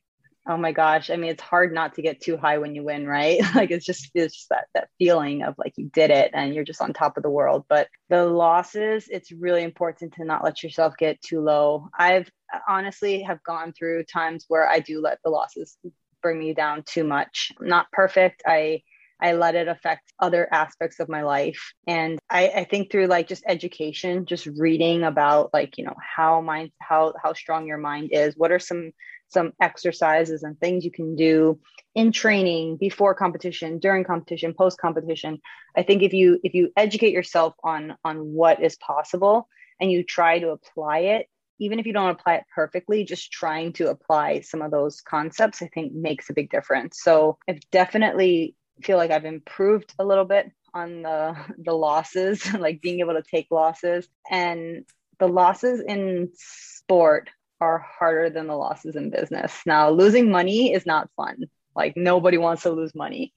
Oh 0.47 0.57
my 0.57 0.71
gosh. 0.71 1.09
I 1.09 1.15
mean, 1.15 1.31
it's 1.31 1.41
hard 1.41 1.73
not 1.73 1.95
to 1.95 2.03
get 2.03 2.21
too 2.21 2.37
high 2.37 2.59
when 2.59 2.75
you 2.75 2.83
win, 2.83 3.07
right? 3.07 3.39
like 3.55 3.71
it's 3.71 3.85
just 3.85 4.11
it's 4.13 4.35
just 4.35 4.49
that 4.49 4.67
that 4.75 4.89
feeling 4.99 5.41
of 5.41 5.55
like 5.57 5.73
you 5.75 5.89
did 5.91 6.11
it 6.11 6.31
and 6.33 6.53
you're 6.53 6.63
just 6.63 6.81
on 6.81 6.93
top 6.93 7.17
of 7.17 7.23
the 7.23 7.29
world. 7.29 7.65
But 7.67 7.87
the 8.09 8.25
losses, 8.25 9.07
it's 9.09 9.31
really 9.31 9.63
important 9.63 10.13
to 10.13 10.25
not 10.25 10.43
let 10.43 10.61
yourself 10.61 10.93
get 10.97 11.21
too 11.21 11.41
low. 11.41 11.89
I've 11.97 12.29
honestly 12.67 13.23
have 13.23 13.41
gone 13.43 13.73
through 13.73 14.03
times 14.03 14.45
where 14.47 14.67
I 14.67 14.79
do 14.79 15.01
let 15.01 15.17
the 15.23 15.31
losses 15.31 15.77
bring 16.21 16.37
me 16.37 16.53
down 16.53 16.83
too 16.85 17.03
much. 17.03 17.51
I'm 17.59 17.67
not 17.67 17.91
perfect. 17.91 18.43
I 18.45 18.83
I 19.21 19.33
let 19.33 19.55
it 19.55 19.67
affect 19.67 20.11
other 20.19 20.47
aspects 20.51 20.99
of 20.99 21.07
my 21.07 21.23
life. 21.23 21.73
And 21.87 22.19
I, 22.29 22.49
I, 22.49 22.63
think 22.65 22.91
through 22.91 23.07
like 23.07 23.29
just 23.29 23.45
education, 23.47 24.25
just 24.25 24.45
reading 24.45 25.03
about 25.03 25.51
like, 25.53 25.77
you 25.77 25.85
know, 25.85 25.95
how 25.99 26.41
mind 26.41 26.71
how 26.81 27.13
how 27.23 27.31
strong 27.33 27.65
your 27.65 27.77
mind 27.77 28.09
is, 28.11 28.35
what 28.35 28.51
are 28.51 28.59
some 28.59 28.91
some 29.35 29.53
exercises 29.61 30.41
and 30.41 30.59
things 30.59 30.83
you 30.83 30.91
can 30.91 31.15
do 31.15 31.59
in 31.93 32.11
training 32.11 32.77
before 32.77 33.13
competition 33.13 33.77
during 33.77 34.03
competition 34.03 34.53
post 34.53 34.79
competition 34.79 35.39
i 35.77 35.83
think 35.83 36.01
if 36.01 36.13
you 36.13 36.39
if 36.43 36.55
you 36.55 36.71
educate 36.75 37.13
yourself 37.13 37.53
on 37.63 37.95
on 38.03 38.17
what 38.17 38.63
is 38.63 38.75
possible 38.77 39.47
and 39.79 39.91
you 39.91 40.03
try 40.03 40.39
to 40.39 40.49
apply 40.49 40.99
it 40.99 41.27
even 41.59 41.79
if 41.79 41.85
you 41.85 41.93
don't 41.93 42.09
apply 42.09 42.35
it 42.35 42.43
perfectly, 42.53 43.03
just 43.03 43.31
trying 43.31 43.73
to 43.73 43.89
apply 43.89 44.41
some 44.41 44.61
of 44.61 44.71
those 44.71 45.01
concepts, 45.01 45.61
I 45.61 45.67
think 45.67 45.93
makes 45.93 46.29
a 46.29 46.33
big 46.33 46.49
difference. 46.49 47.01
So 47.01 47.37
I've 47.47 47.61
definitely 47.71 48.55
feel 48.83 48.97
like 48.97 49.11
I've 49.11 49.25
improved 49.25 49.93
a 49.97 50.05
little 50.05 50.25
bit 50.25 50.51
on 50.73 51.01
the 51.03 51.35
the 51.57 51.73
losses, 51.73 52.53
like 52.59 52.81
being 52.81 52.99
able 52.99 53.13
to 53.13 53.23
take 53.23 53.47
losses. 53.51 54.07
And 54.29 54.85
the 55.19 55.27
losses 55.27 55.81
in 55.81 56.31
sport 56.35 57.29
are 57.61 57.79
harder 57.79 58.29
than 58.29 58.47
the 58.47 58.55
losses 58.55 58.95
in 58.95 59.09
business. 59.09 59.53
Now, 59.65 59.89
losing 59.89 60.29
money 60.29 60.73
is 60.73 60.85
not 60.85 61.09
fun. 61.15 61.45
Like 61.75 61.95
nobody 61.95 62.37
wants 62.37 62.63
to 62.63 62.71
lose 62.71 62.95
money. 62.95 63.33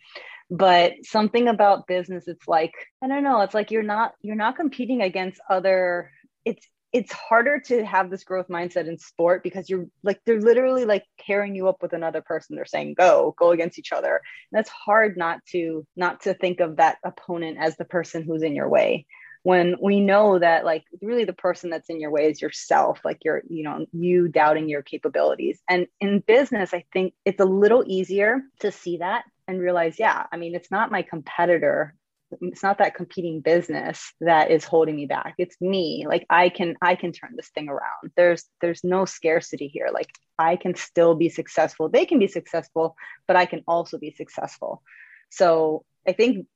But 0.50 0.94
something 1.02 1.48
about 1.48 1.86
business, 1.86 2.26
it's 2.26 2.48
like, 2.48 2.72
I 3.02 3.08
don't 3.08 3.22
know, 3.22 3.42
it's 3.42 3.54
like 3.54 3.70
you're 3.70 3.82
not 3.82 4.14
you're 4.22 4.36
not 4.36 4.56
competing 4.56 5.02
against 5.02 5.40
other 5.48 6.10
it's 6.44 6.66
it's 6.92 7.12
harder 7.12 7.60
to 7.60 7.84
have 7.84 8.08
this 8.08 8.24
growth 8.24 8.48
mindset 8.48 8.88
in 8.88 8.98
sport 8.98 9.42
because 9.42 9.68
you're 9.68 9.86
like 10.02 10.20
they're 10.24 10.40
literally 10.40 10.86
like 10.86 11.04
pairing 11.20 11.54
you 11.54 11.68
up 11.68 11.82
with 11.82 11.92
another 11.92 12.22
person 12.22 12.56
they're 12.56 12.64
saying 12.64 12.94
go 12.94 13.34
go 13.38 13.50
against 13.50 13.78
each 13.78 13.92
other 13.92 14.16
and 14.16 14.58
that's 14.58 14.70
hard 14.70 15.16
not 15.16 15.44
to 15.44 15.86
not 15.96 16.22
to 16.22 16.32
think 16.34 16.60
of 16.60 16.76
that 16.76 16.96
opponent 17.04 17.58
as 17.60 17.76
the 17.76 17.84
person 17.84 18.22
who's 18.22 18.42
in 18.42 18.54
your 18.54 18.68
way 18.68 19.04
when 19.48 19.76
we 19.80 19.98
know 19.98 20.38
that 20.38 20.62
like 20.66 20.84
really 21.00 21.24
the 21.24 21.32
person 21.32 21.70
that's 21.70 21.88
in 21.88 21.98
your 21.98 22.10
way 22.10 22.30
is 22.30 22.42
yourself 22.42 23.00
like 23.02 23.16
you're 23.24 23.42
you 23.48 23.64
know 23.64 23.86
you 23.94 24.28
doubting 24.28 24.68
your 24.68 24.82
capabilities. 24.82 25.58
And 25.70 25.86
in 26.00 26.20
business 26.20 26.74
i 26.74 26.84
think 26.92 27.14
it's 27.24 27.40
a 27.40 27.46
little 27.46 27.82
easier 27.86 28.42
to 28.60 28.70
see 28.70 28.98
that 28.98 29.24
and 29.46 29.58
realize 29.58 29.98
yeah 29.98 30.26
i 30.30 30.36
mean 30.36 30.54
it's 30.54 30.70
not 30.70 30.90
my 30.90 31.00
competitor. 31.00 31.94
It's 32.42 32.62
not 32.62 32.76
that 32.76 32.94
competing 32.94 33.40
business 33.40 34.12
that 34.20 34.50
is 34.50 34.64
holding 34.66 34.96
me 34.96 35.06
back. 35.06 35.32
It's 35.38 35.58
me. 35.62 36.04
Like 36.06 36.26
i 36.28 36.50
can 36.50 36.76
i 36.82 36.94
can 36.94 37.12
turn 37.12 37.32
this 37.34 37.48
thing 37.48 37.70
around. 37.70 38.04
There's 38.18 38.44
there's 38.60 38.84
no 38.84 39.06
scarcity 39.06 39.68
here. 39.68 39.88
Like 39.90 40.10
i 40.38 40.56
can 40.56 40.74
still 40.74 41.14
be 41.14 41.30
successful. 41.30 41.88
They 41.88 42.04
can 42.04 42.18
be 42.18 42.28
successful 42.28 42.96
but 43.26 43.36
i 43.36 43.46
can 43.46 43.62
also 43.66 43.96
be 43.96 44.10
successful. 44.10 44.82
So 45.30 45.86
i 46.06 46.12
think 46.12 46.46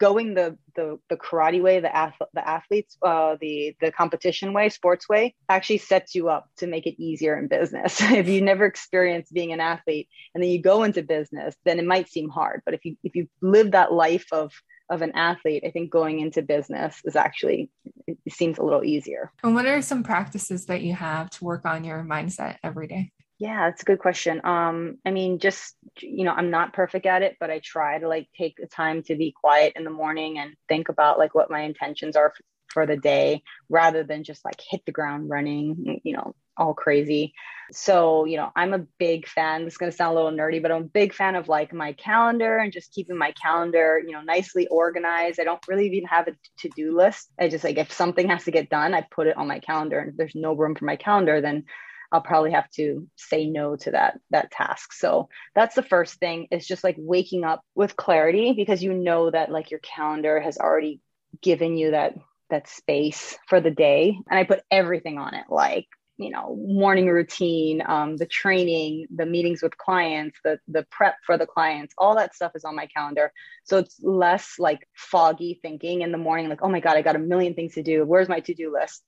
going 0.00 0.34
the 0.34 0.56
the, 0.74 0.98
the 1.08 1.16
karate 1.16 1.62
way 1.62 1.80
the 1.80 1.94
ath- 1.94 2.30
the 2.32 2.48
athletes 2.48 2.96
uh, 3.02 3.36
the 3.40 3.76
the 3.80 3.92
competition 3.92 4.52
way 4.52 4.68
sports 4.68 5.08
way 5.08 5.34
actually 5.48 5.78
sets 5.78 6.14
you 6.14 6.28
up 6.28 6.48
to 6.56 6.66
make 6.66 6.86
it 6.86 7.00
easier 7.00 7.38
in 7.38 7.46
business 7.48 8.00
if 8.00 8.28
you 8.28 8.40
never 8.40 8.64
experienced 8.64 9.32
being 9.32 9.52
an 9.52 9.60
athlete 9.60 10.08
and 10.34 10.42
then 10.42 10.50
you 10.50 10.60
go 10.60 10.82
into 10.82 11.02
business 11.02 11.54
then 11.64 11.78
it 11.78 11.84
might 11.84 12.08
seem 12.08 12.28
hard 12.28 12.62
but 12.64 12.74
if 12.74 12.84
you 12.84 12.96
if 13.04 13.14
you 13.14 13.28
live 13.42 13.72
that 13.72 13.92
life 13.92 14.26
of 14.32 14.52
of 14.90 15.02
an 15.02 15.12
athlete, 15.14 15.62
I 15.64 15.70
think 15.70 15.88
going 15.90 16.18
into 16.18 16.42
business 16.42 17.00
is 17.04 17.14
actually 17.14 17.70
it 18.06 18.18
seems 18.28 18.58
a 18.58 18.62
little 18.62 18.84
easier. 18.84 19.30
And 19.42 19.54
what 19.54 19.64
are 19.66 19.80
some 19.80 20.02
practices 20.02 20.66
that 20.66 20.82
you 20.82 20.94
have 20.94 21.30
to 21.30 21.44
work 21.44 21.64
on 21.64 21.84
your 21.84 22.02
mindset 22.02 22.56
every 22.64 22.88
day? 22.88 23.12
Yeah, 23.40 23.70
that's 23.70 23.80
a 23.82 23.86
good 23.86 23.98
question. 24.00 24.42
Um, 24.44 24.98
I 25.06 25.10
mean, 25.10 25.38
just 25.38 25.74
you 25.98 26.24
know, 26.24 26.32
I'm 26.32 26.50
not 26.50 26.74
perfect 26.74 27.06
at 27.06 27.22
it, 27.22 27.38
but 27.40 27.50
I 27.50 27.58
try 27.64 27.98
to 27.98 28.06
like 28.06 28.28
take 28.36 28.56
the 28.58 28.66
time 28.66 29.02
to 29.04 29.16
be 29.16 29.32
quiet 29.32 29.72
in 29.76 29.84
the 29.84 29.90
morning 29.90 30.38
and 30.38 30.54
think 30.68 30.90
about 30.90 31.18
like 31.18 31.34
what 31.34 31.50
my 31.50 31.60
intentions 31.62 32.16
are 32.16 32.34
for 32.68 32.84
the 32.86 32.98
day 32.98 33.42
rather 33.70 34.04
than 34.04 34.24
just 34.24 34.44
like 34.44 34.60
hit 34.70 34.82
the 34.84 34.92
ground 34.92 35.30
running, 35.30 36.00
you 36.04 36.12
know, 36.14 36.34
all 36.58 36.74
crazy. 36.74 37.32
So, 37.72 38.26
you 38.26 38.36
know, 38.36 38.50
I'm 38.54 38.74
a 38.74 38.86
big 38.98 39.26
fan. 39.26 39.64
This 39.64 39.74
is 39.74 39.78
going 39.78 39.90
to 39.90 39.96
sound 39.96 40.12
a 40.12 40.20
little 40.22 40.38
nerdy, 40.38 40.60
but 40.60 40.70
I'm 40.70 40.82
a 40.82 40.84
big 40.84 41.14
fan 41.14 41.34
of 41.34 41.48
like 41.48 41.72
my 41.72 41.94
calendar 41.94 42.58
and 42.58 42.72
just 42.72 42.92
keeping 42.92 43.16
my 43.16 43.32
calendar, 43.42 44.00
you 44.06 44.12
know, 44.12 44.20
nicely 44.20 44.66
organized. 44.66 45.40
I 45.40 45.44
don't 45.44 45.66
really 45.66 45.86
even 45.86 46.06
have 46.08 46.28
a 46.28 46.32
to 46.58 46.68
do 46.76 46.94
list. 46.94 47.30
I 47.40 47.48
just 47.48 47.64
like 47.64 47.78
if 47.78 47.90
something 47.90 48.28
has 48.28 48.44
to 48.44 48.50
get 48.50 48.68
done, 48.68 48.92
I 48.92 49.06
put 49.10 49.28
it 49.28 49.38
on 49.38 49.48
my 49.48 49.60
calendar. 49.60 49.98
And 49.98 50.10
if 50.10 50.16
there's 50.18 50.34
no 50.34 50.52
room 50.52 50.74
for 50.74 50.84
my 50.84 50.96
calendar, 50.96 51.40
then 51.40 51.64
I'll 52.12 52.20
probably 52.20 52.52
have 52.52 52.68
to 52.70 53.06
say 53.16 53.46
no 53.46 53.76
to 53.76 53.92
that 53.92 54.18
that 54.30 54.50
task. 54.50 54.92
So 54.92 55.28
that's 55.54 55.74
the 55.74 55.82
first 55.82 56.14
thing 56.14 56.48
is 56.50 56.66
just 56.66 56.84
like 56.84 56.96
waking 56.98 57.44
up 57.44 57.62
with 57.74 57.96
clarity 57.96 58.52
because 58.52 58.82
you 58.82 58.92
know 58.92 59.30
that 59.30 59.50
like 59.50 59.70
your 59.70 59.80
calendar 59.80 60.40
has 60.40 60.58
already 60.58 61.00
given 61.40 61.76
you 61.76 61.92
that 61.92 62.14
that 62.50 62.68
space 62.68 63.38
for 63.46 63.60
the 63.60 63.70
day. 63.70 64.18
And 64.28 64.38
i 64.38 64.44
put 64.44 64.62
everything 64.70 65.18
on 65.18 65.34
it 65.34 65.46
like 65.48 65.86
you 66.16 66.30
know 66.30 66.56
morning 66.56 67.06
routine 67.06 67.82
um, 67.86 68.16
the 68.16 68.26
training 68.26 69.06
the 69.14 69.24
meetings 69.24 69.62
with 69.62 69.78
clients 69.78 70.38
the 70.44 70.58
the 70.68 70.84
prep 70.90 71.14
for 71.24 71.38
the 71.38 71.46
clients 71.46 71.94
all 71.96 72.16
that 72.16 72.34
stuff 72.34 72.52
is 72.54 72.64
on 72.64 72.74
my 72.74 72.86
calendar. 72.86 73.32
So 73.64 73.78
it's 73.78 74.00
less 74.02 74.54
like 74.58 74.86
foggy 74.94 75.60
thinking 75.62 76.02
in 76.02 76.10
the 76.10 76.18
morning 76.18 76.48
like 76.48 76.62
oh 76.62 76.68
my 76.68 76.80
god 76.80 76.96
i 76.96 77.02
got 77.02 77.16
a 77.16 77.20
million 77.20 77.54
things 77.54 77.74
to 77.74 77.82
do. 77.82 78.04
Where's 78.04 78.28
my 78.28 78.40
to-do 78.40 78.72
list 78.72 79.04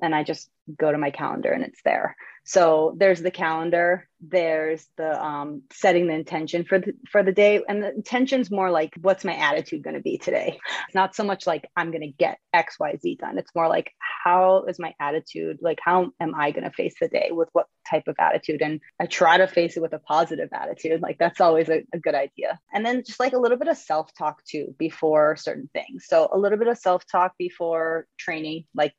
and 0.00 0.14
I 0.14 0.24
just 0.24 0.48
go 0.78 0.90
to 0.90 0.98
my 0.98 1.10
calendar 1.10 1.50
and 1.52 1.64
it's 1.64 1.80
there. 1.84 2.16
So 2.44 2.94
there's 2.96 3.20
the 3.20 3.32
calendar, 3.32 4.08
there's 4.20 4.86
the 4.96 5.20
um, 5.20 5.62
setting 5.72 6.06
the 6.06 6.14
intention 6.14 6.64
for 6.64 6.78
the 6.78 6.92
for 7.10 7.24
the 7.24 7.32
day, 7.32 7.60
and 7.68 7.82
the 7.82 7.92
intention's 7.92 8.52
more 8.52 8.70
like 8.70 8.94
what's 9.00 9.24
my 9.24 9.34
attitude 9.34 9.82
going 9.82 9.96
to 9.96 10.02
be 10.02 10.16
today. 10.16 10.56
It's 10.86 10.94
not 10.94 11.16
so 11.16 11.24
much 11.24 11.44
like 11.44 11.68
I'm 11.76 11.90
going 11.90 12.02
to 12.02 12.16
get 12.16 12.38
X 12.52 12.78
Y 12.78 12.98
Z 13.02 13.16
done. 13.16 13.36
It's 13.36 13.52
more 13.52 13.68
like 13.68 13.92
how 13.98 14.64
is 14.68 14.78
my 14.78 14.94
attitude? 15.00 15.58
Like 15.60 15.80
how 15.82 16.12
am 16.20 16.36
I 16.36 16.52
going 16.52 16.62
to 16.62 16.70
face 16.70 16.94
the 17.00 17.08
day 17.08 17.30
with 17.32 17.48
what 17.52 17.66
type 17.90 18.06
of 18.06 18.14
attitude? 18.20 18.62
And 18.62 18.80
I 19.00 19.06
try 19.06 19.38
to 19.38 19.48
face 19.48 19.76
it 19.76 19.80
with 19.80 19.92
a 19.92 19.98
positive 19.98 20.50
attitude. 20.52 21.02
Like 21.02 21.18
that's 21.18 21.40
always 21.40 21.68
a, 21.68 21.82
a 21.92 21.98
good 21.98 22.14
idea. 22.14 22.60
And 22.72 22.86
then 22.86 23.02
just 23.04 23.18
like 23.18 23.32
a 23.32 23.38
little 23.40 23.58
bit 23.58 23.68
of 23.68 23.76
self 23.76 24.14
talk 24.14 24.44
too 24.44 24.72
before 24.78 25.34
certain 25.34 25.68
things. 25.72 26.04
So 26.06 26.28
a 26.32 26.38
little 26.38 26.58
bit 26.58 26.68
of 26.68 26.78
self 26.78 27.04
talk 27.10 27.32
before 27.38 28.06
training, 28.18 28.66
like 28.72 28.94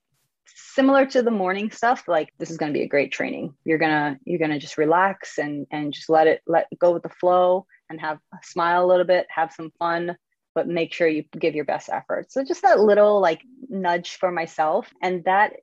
similar 0.56 1.06
to 1.06 1.22
the 1.22 1.32
morning 1.32 1.72
stuff 1.72 2.08
like 2.08 2.34
this 2.38 2.50
is 2.50 2.58
going 2.58 2.72
to 2.72 2.78
be 2.78 2.84
a 2.84 2.88
great 2.88 3.12
training. 3.12 3.54
You're 3.64 3.78
going 3.78 3.92
to 3.92 4.20
you're 4.26 4.40
going 4.40 4.52
to 4.52 4.60
just 4.60 4.78
relax 4.78 5.38
and 5.38 5.68
and 5.72 5.94
just 5.94 6.10
let 6.10 6.28
it 6.28 6.42
let 6.48 6.68
go 6.80 6.92
with 6.92 7.04
the 7.04 7.10
flow 7.10 7.66
and 7.90 8.00
have 8.02 8.20
smile 8.44 8.86
a 8.86 8.88
little 8.88 9.06
bit 9.06 9.28
have 9.30 9.54
some 9.54 9.72
fun 9.80 10.18
but 10.54 10.68
make 10.68 10.94
sure 10.94 11.08
you 11.08 11.24
give 11.38 11.56
your 11.56 11.66
best 11.66 11.90
effort 11.90 12.32
so 12.32 12.44
just 12.44 12.64
that 12.64 12.80
little 12.80 13.22
like 13.22 13.42
nudge 13.70 14.16
for 14.16 14.32
myself. 14.32 14.92
And 15.02 15.24
that 15.26 15.54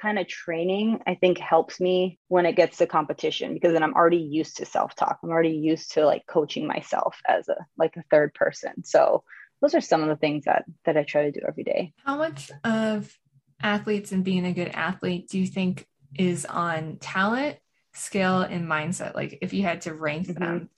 kind 0.00 0.18
of 0.18 0.28
training 0.28 1.00
i 1.06 1.14
think 1.14 1.38
helps 1.38 1.80
me 1.80 2.18
when 2.28 2.44
it 2.44 2.54
gets 2.54 2.76
to 2.76 2.86
competition 2.86 3.54
because 3.54 3.72
then 3.72 3.82
i'm 3.82 3.94
already 3.94 4.18
used 4.18 4.58
to 4.58 4.66
self-talk. 4.66 5.18
I'm 5.22 5.30
already 5.30 5.56
used 5.56 5.92
to 5.92 6.04
like 6.04 6.26
coaching 6.26 6.66
myself 6.66 7.16
as 7.26 7.48
a 7.48 7.56
like 7.78 7.96
a 7.96 8.04
third 8.10 8.34
person. 8.34 8.84
So 8.84 9.24
those 9.62 9.74
are 9.74 9.80
some 9.80 10.02
of 10.02 10.08
the 10.08 10.16
things 10.16 10.44
that 10.44 10.64
that 10.84 10.96
i 10.98 11.02
try 11.02 11.22
to 11.22 11.32
do 11.32 11.40
every 11.48 11.64
day. 11.64 11.94
How 12.04 12.18
much 12.18 12.50
of 12.62 13.16
athletes 13.62 14.12
and 14.12 14.24
being 14.24 14.46
a 14.46 14.52
good 14.52 14.68
athlete 14.68 15.28
do 15.28 15.38
you 15.38 15.46
think 15.46 15.86
is 16.18 16.44
on 16.44 16.96
talent, 16.98 17.58
skill, 17.94 18.40
and 18.40 18.66
mindset? 18.66 19.14
Like 19.14 19.38
if 19.42 19.52
you 19.52 19.62
had 19.62 19.82
to 19.82 19.94
rank 19.94 20.28
mm-hmm. 20.28 20.42
them, 20.42 20.70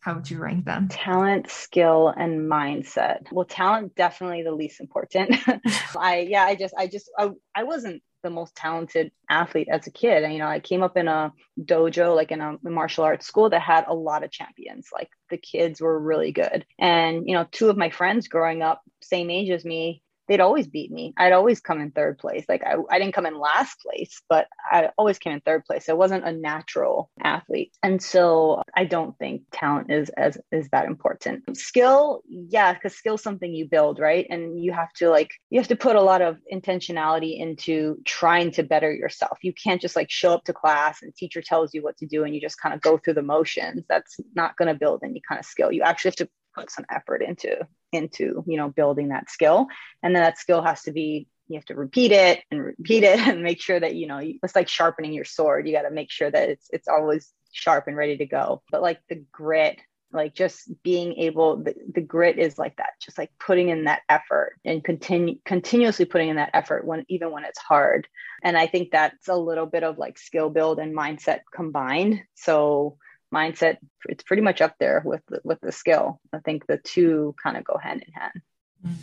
how 0.00 0.14
would 0.14 0.28
you 0.28 0.38
rank 0.38 0.64
them? 0.64 0.88
Talent, 0.88 1.48
skill, 1.50 2.08
and 2.08 2.50
mindset. 2.50 3.30
Well, 3.30 3.44
talent 3.44 3.94
definitely 3.94 4.42
the 4.42 4.52
least 4.52 4.80
important. 4.80 5.36
I 5.96 6.26
yeah, 6.28 6.44
I 6.44 6.56
just 6.56 6.74
I 6.76 6.88
just 6.88 7.10
I, 7.16 7.30
I 7.54 7.62
wasn't 7.62 8.02
the 8.22 8.30
most 8.30 8.54
talented 8.54 9.10
athlete 9.28 9.68
as 9.70 9.86
a 9.86 9.90
kid. 9.90 10.22
And, 10.22 10.32
you 10.32 10.38
know, 10.38 10.46
I 10.46 10.60
came 10.60 10.82
up 10.82 10.96
in 10.96 11.08
a 11.08 11.32
dojo, 11.60 12.14
like 12.14 12.30
in 12.30 12.40
a 12.40 12.58
martial 12.62 13.04
arts 13.04 13.26
school 13.26 13.50
that 13.50 13.60
had 13.60 13.84
a 13.86 13.94
lot 13.94 14.24
of 14.24 14.30
champions. 14.30 14.88
Like 14.92 15.10
the 15.30 15.36
kids 15.36 15.80
were 15.80 15.98
really 15.98 16.32
good. 16.32 16.64
And, 16.78 17.26
you 17.26 17.34
know, 17.34 17.46
two 17.50 17.68
of 17.68 17.76
my 17.76 17.90
friends 17.90 18.28
growing 18.28 18.62
up, 18.62 18.82
same 19.02 19.30
age 19.30 19.50
as 19.50 19.64
me, 19.64 20.02
they'd 20.28 20.40
always 20.40 20.66
beat 20.66 20.90
me. 20.90 21.14
I'd 21.16 21.32
always 21.32 21.60
come 21.60 21.80
in 21.80 21.90
third 21.90 22.18
place. 22.18 22.44
Like 22.48 22.62
I, 22.64 22.76
I 22.90 22.98
didn't 22.98 23.14
come 23.14 23.26
in 23.26 23.38
last 23.38 23.80
place, 23.80 24.22
but 24.28 24.46
I 24.70 24.90
always 24.96 25.18
came 25.18 25.32
in 25.32 25.40
third 25.40 25.64
place. 25.64 25.88
I 25.88 25.94
wasn't 25.94 26.26
a 26.26 26.32
natural 26.32 27.10
athlete. 27.22 27.72
And 27.82 28.02
so 28.02 28.62
I 28.76 28.84
don't 28.84 29.18
think 29.18 29.42
talent 29.52 29.90
is 29.90 30.08
as 30.10 30.38
is 30.50 30.68
that 30.70 30.86
important. 30.86 31.56
Skill, 31.56 32.22
yeah, 32.28 32.72
because 32.72 32.94
skill's 32.94 33.22
something 33.22 33.52
you 33.52 33.68
build, 33.68 33.98
right? 33.98 34.26
And 34.30 34.62
you 34.62 34.72
have 34.72 34.92
to 34.94 35.10
like 35.10 35.30
you 35.50 35.58
have 35.58 35.68
to 35.68 35.76
put 35.76 35.96
a 35.96 36.02
lot 36.02 36.22
of 36.22 36.38
intentionality 36.52 37.38
into 37.38 37.98
trying 38.04 38.50
to 38.52 38.62
better 38.62 38.92
yourself. 38.92 39.38
You 39.42 39.52
can't 39.52 39.80
just 39.80 39.96
like 39.96 40.10
show 40.10 40.32
up 40.32 40.44
to 40.44 40.52
class 40.52 41.02
and 41.02 41.14
teacher 41.14 41.42
tells 41.42 41.74
you 41.74 41.82
what 41.82 41.96
to 41.98 42.06
do 42.06 42.24
and 42.24 42.34
you 42.34 42.40
just 42.40 42.60
kind 42.60 42.74
of 42.74 42.80
go 42.80 42.98
through 42.98 43.14
the 43.14 43.22
motions. 43.22 43.84
That's 43.88 44.18
not 44.34 44.56
going 44.56 44.68
to 44.68 44.78
build 44.78 45.02
any 45.04 45.20
kind 45.26 45.38
of 45.38 45.44
skill. 45.44 45.72
You 45.72 45.82
actually 45.82 46.10
have 46.10 46.16
to 46.16 46.28
put 46.54 46.70
some 46.70 46.84
effort 46.90 47.22
into 47.22 47.66
into 47.92 48.44
you 48.46 48.56
know 48.56 48.68
building 48.68 49.08
that 49.08 49.30
skill. 49.30 49.66
And 50.02 50.14
then 50.14 50.22
that 50.22 50.38
skill 50.38 50.62
has 50.62 50.82
to 50.82 50.92
be 50.92 51.28
you 51.48 51.56
have 51.56 51.64
to 51.66 51.74
repeat 51.74 52.12
it 52.12 52.40
and 52.50 52.62
repeat 52.62 53.04
it 53.04 53.18
and 53.28 53.42
make 53.42 53.60
sure 53.60 53.78
that 53.78 53.94
you 53.94 54.06
know 54.06 54.20
it's 54.20 54.56
like 54.56 54.68
sharpening 54.68 55.12
your 55.12 55.24
sword. 55.24 55.66
You 55.66 55.74
got 55.74 55.82
to 55.82 55.90
make 55.90 56.10
sure 56.10 56.30
that 56.30 56.48
it's 56.48 56.68
it's 56.72 56.88
always 56.88 57.32
sharp 57.52 57.86
and 57.86 57.96
ready 57.96 58.16
to 58.18 58.26
go. 58.26 58.62
But 58.70 58.82
like 58.82 59.00
the 59.08 59.24
grit 59.32 59.78
like 60.14 60.34
just 60.34 60.70
being 60.82 61.14
able 61.14 61.56
the, 61.62 61.74
the 61.94 62.00
grit 62.00 62.38
is 62.38 62.58
like 62.58 62.76
that 62.76 62.90
just 63.00 63.16
like 63.16 63.30
putting 63.38 63.70
in 63.70 63.84
that 63.84 64.02
effort 64.08 64.58
and 64.64 64.84
continue 64.84 65.36
continuously 65.44 66.04
putting 66.04 66.28
in 66.28 66.36
that 66.36 66.50
effort 66.52 66.86
when 66.86 67.04
even 67.08 67.30
when 67.30 67.44
it's 67.44 67.58
hard. 67.58 68.06
And 68.42 68.56
i 68.56 68.66
think 68.66 68.90
that's 68.90 69.28
a 69.28 69.36
little 69.36 69.66
bit 69.66 69.84
of 69.84 69.98
like 69.98 70.18
skill 70.18 70.50
build 70.50 70.78
and 70.78 70.96
mindset 70.96 71.40
combined. 71.54 72.22
So 72.34 72.98
mindset 73.32 73.78
it's 74.06 74.24
pretty 74.24 74.42
much 74.42 74.60
up 74.60 74.74
there 74.78 75.02
with 75.04 75.22
the, 75.28 75.40
with 75.44 75.60
the 75.60 75.72
skill 75.72 76.20
i 76.32 76.38
think 76.38 76.66
the 76.66 76.78
two 76.78 77.34
kind 77.42 77.56
of 77.56 77.64
go 77.64 77.78
hand 77.78 78.04
in 78.06 78.12
hand 78.12 79.02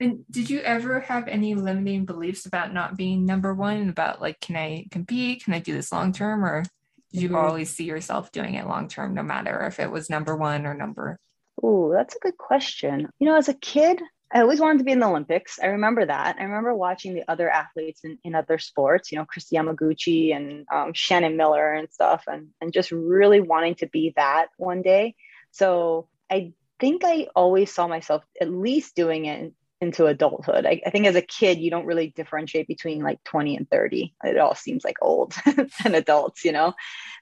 And 0.00 0.24
did 0.30 0.50
you 0.50 0.60
ever 0.60 1.00
have 1.00 1.28
any 1.28 1.54
limiting 1.54 2.04
beliefs 2.04 2.46
about 2.46 2.74
not 2.74 2.96
being 2.96 3.24
number 3.24 3.54
one? 3.54 3.88
About 3.88 4.20
like, 4.20 4.40
can 4.40 4.56
I 4.56 4.86
compete? 4.90 5.44
Can 5.44 5.54
I 5.54 5.60
do 5.60 5.72
this 5.72 5.92
long 5.92 6.12
term? 6.12 6.44
Or 6.44 6.64
did 7.12 7.22
you 7.22 7.28
mm-hmm. 7.28 7.36
always 7.36 7.70
see 7.70 7.84
yourself 7.84 8.32
doing 8.32 8.54
it 8.54 8.66
long 8.66 8.88
term, 8.88 9.14
no 9.14 9.22
matter 9.22 9.60
if 9.62 9.78
it 9.78 9.90
was 9.90 10.10
number 10.10 10.36
one 10.36 10.66
or 10.66 10.74
number? 10.74 11.18
Oh, 11.62 11.92
that's 11.92 12.16
a 12.16 12.18
good 12.18 12.36
question. 12.36 13.08
You 13.20 13.28
know, 13.28 13.36
as 13.36 13.48
a 13.48 13.54
kid, 13.54 14.02
I 14.32 14.40
always 14.40 14.60
wanted 14.60 14.78
to 14.78 14.84
be 14.84 14.92
in 14.92 15.00
the 15.00 15.06
Olympics. 15.06 15.58
I 15.62 15.66
remember 15.66 16.04
that. 16.06 16.36
I 16.38 16.42
remember 16.42 16.74
watching 16.74 17.14
the 17.14 17.24
other 17.28 17.48
athletes 17.48 18.00
in, 18.04 18.18
in 18.24 18.34
other 18.34 18.58
sports, 18.58 19.12
you 19.12 19.18
know, 19.18 19.26
Kristi 19.26 19.52
Yamaguchi 19.52 20.34
and 20.34 20.66
um, 20.72 20.92
Shannon 20.92 21.36
Miller 21.36 21.72
and 21.72 21.88
stuff, 21.92 22.24
and, 22.26 22.48
and 22.60 22.72
just 22.72 22.90
really 22.90 23.40
wanting 23.40 23.76
to 23.76 23.86
be 23.86 24.12
that 24.16 24.46
one 24.56 24.82
day. 24.82 25.14
So 25.52 26.08
I 26.30 26.52
think 26.80 27.02
I 27.04 27.28
always 27.36 27.72
saw 27.72 27.86
myself 27.86 28.24
at 28.40 28.50
least 28.50 28.96
doing 28.96 29.26
it 29.26 29.52
into 29.80 30.06
adulthood. 30.06 30.66
I, 30.66 30.80
I, 30.84 30.90
think 30.90 31.06
as 31.06 31.14
a 31.14 31.22
kid, 31.22 31.58
you 31.58 31.70
don't 31.70 31.86
really 31.86 32.08
differentiate 32.16 32.66
between 32.66 33.02
like 33.02 33.22
20 33.24 33.56
and 33.56 33.70
30. 33.70 34.14
It 34.24 34.38
all 34.38 34.54
seems 34.54 34.84
like 34.84 34.96
old 35.02 35.34
and 35.84 35.94
adults, 35.94 36.44
you 36.44 36.52
know? 36.52 36.74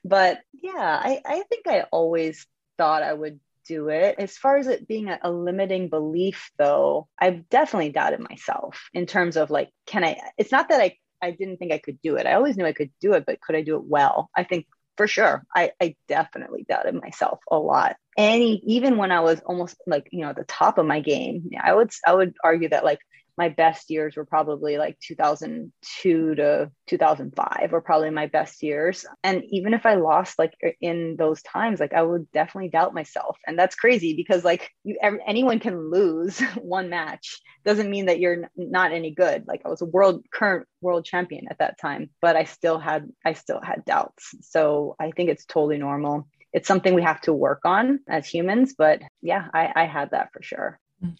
But 0.03 0.39
yeah, 0.53 0.73
I, 0.77 1.21
I 1.25 1.43
think 1.49 1.67
I 1.67 1.81
always 1.91 2.47
thought 2.77 3.03
I 3.03 3.13
would 3.13 3.39
do 3.67 3.89
it. 3.89 4.15
As 4.19 4.37
far 4.37 4.57
as 4.57 4.67
it 4.67 4.87
being 4.87 5.09
a, 5.09 5.19
a 5.21 5.31
limiting 5.31 5.89
belief, 5.89 6.51
though, 6.57 7.07
I've 7.19 7.49
definitely 7.49 7.89
doubted 7.89 8.19
myself 8.19 8.89
in 8.93 9.05
terms 9.05 9.37
of 9.37 9.49
like, 9.49 9.69
can 9.85 10.03
I? 10.03 10.17
It's 10.37 10.51
not 10.51 10.69
that 10.69 10.81
I 10.81 10.97
I 11.21 11.31
didn't 11.31 11.57
think 11.57 11.71
I 11.71 11.77
could 11.77 12.01
do 12.01 12.17
it. 12.17 12.27
I 12.27 12.33
always 12.33 12.57
knew 12.57 12.65
I 12.65 12.73
could 12.73 12.91
do 12.99 13.13
it, 13.13 13.25
but 13.25 13.39
could 13.39 13.55
I 13.55 13.61
do 13.61 13.77
it 13.77 13.83
well? 13.85 14.29
I 14.35 14.43
think 14.43 14.65
for 14.97 15.07
sure. 15.07 15.43
I, 15.55 15.71
I 15.81 15.95
definitely 16.07 16.65
doubted 16.67 17.01
myself 17.01 17.39
a 17.49 17.57
lot. 17.57 17.95
And 18.17 18.43
even 18.43 18.97
when 18.97 19.11
I 19.11 19.21
was 19.21 19.39
almost 19.41 19.75
like, 19.87 20.07
you 20.11 20.21
know, 20.21 20.29
at 20.29 20.35
the 20.35 20.43
top 20.43 20.77
of 20.77 20.85
my 20.85 20.99
game, 20.99 21.49
I 21.59 21.73
would 21.73 21.91
I 22.05 22.13
would 22.13 22.35
argue 22.43 22.69
that 22.69 22.83
like 22.83 22.99
my 23.37 23.49
best 23.49 23.89
years 23.89 24.15
were 24.15 24.25
probably 24.25 24.77
like 24.77 24.99
2002 24.99 26.35
to 26.35 26.71
2005 26.87 27.71
were 27.71 27.81
probably 27.81 28.09
my 28.09 28.27
best 28.27 28.61
years. 28.61 29.05
And 29.23 29.43
even 29.49 29.73
if 29.73 29.85
i 29.85 29.95
lost 29.95 30.37
like 30.37 30.53
in 30.81 31.15
those 31.17 31.41
times 31.41 31.79
like 31.79 31.93
i 31.93 32.01
would 32.01 32.31
definitely 32.31 32.69
doubt 32.69 32.93
myself. 32.93 33.37
And 33.47 33.57
that's 33.57 33.75
crazy 33.75 34.15
because 34.15 34.43
like 34.43 34.69
you 34.83 34.97
anyone 35.01 35.59
can 35.59 35.89
lose 35.89 36.39
one 36.61 36.89
match. 36.89 37.39
Doesn't 37.65 37.89
mean 37.89 38.07
that 38.07 38.19
you're 38.19 38.49
not 38.55 38.91
any 38.91 39.11
good. 39.11 39.45
Like 39.47 39.61
i 39.65 39.69
was 39.69 39.81
a 39.81 39.85
world 39.85 40.23
current 40.31 40.67
world 40.81 41.05
champion 41.05 41.45
at 41.49 41.59
that 41.59 41.79
time 41.79 42.09
but 42.21 42.35
i 42.35 42.43
still 42.43 42.77
had 42.77 43.09
i 43.25 43.33
still 43.33 43.61
had 43.61 43.85
doubts. 43.85 44.35
So 44.41 44.95
i 44.99 45.11
think 45.11 45.29
it's 45.29 45.45
totally 45.45 45.77
normal. 45.77 46.27
It's 46.51 46.67
something 46.67 46.93
we 46.93 47.01
have 47.01 47.21
to 47.21 47.33
work 47.33 47.61
on 47.65 47.99
as 48.07 48.27
humans 48.27 48.75
but 48.77 49.01
yeah 49.21 49.47
i, 49.53 49.71
I 49.75 49.85
had 49.85 50.11
that 50.11 50.31
for 50.33 50.43
sure. 50.43 50.79
Mm-hmm. 51.03 51.15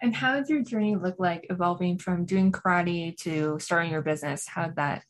And 0.00 0.14
how 0.14 0.36
did 0.36 0.48
your 0.48 0.62
journey 0.62 0.96
look 0.96 1.16
like 1.18 1.46
evolving 1.50 1.98
from 1.98 2.24
doing 2.24 2.52
karate 2.52 3.16
to 3.18 3.58
starting 3.60 3.90
your 3.90 4.02
business? 4.02 4.46
How 4.46 4.66
did 4.66 4.76
that 4.76 5.02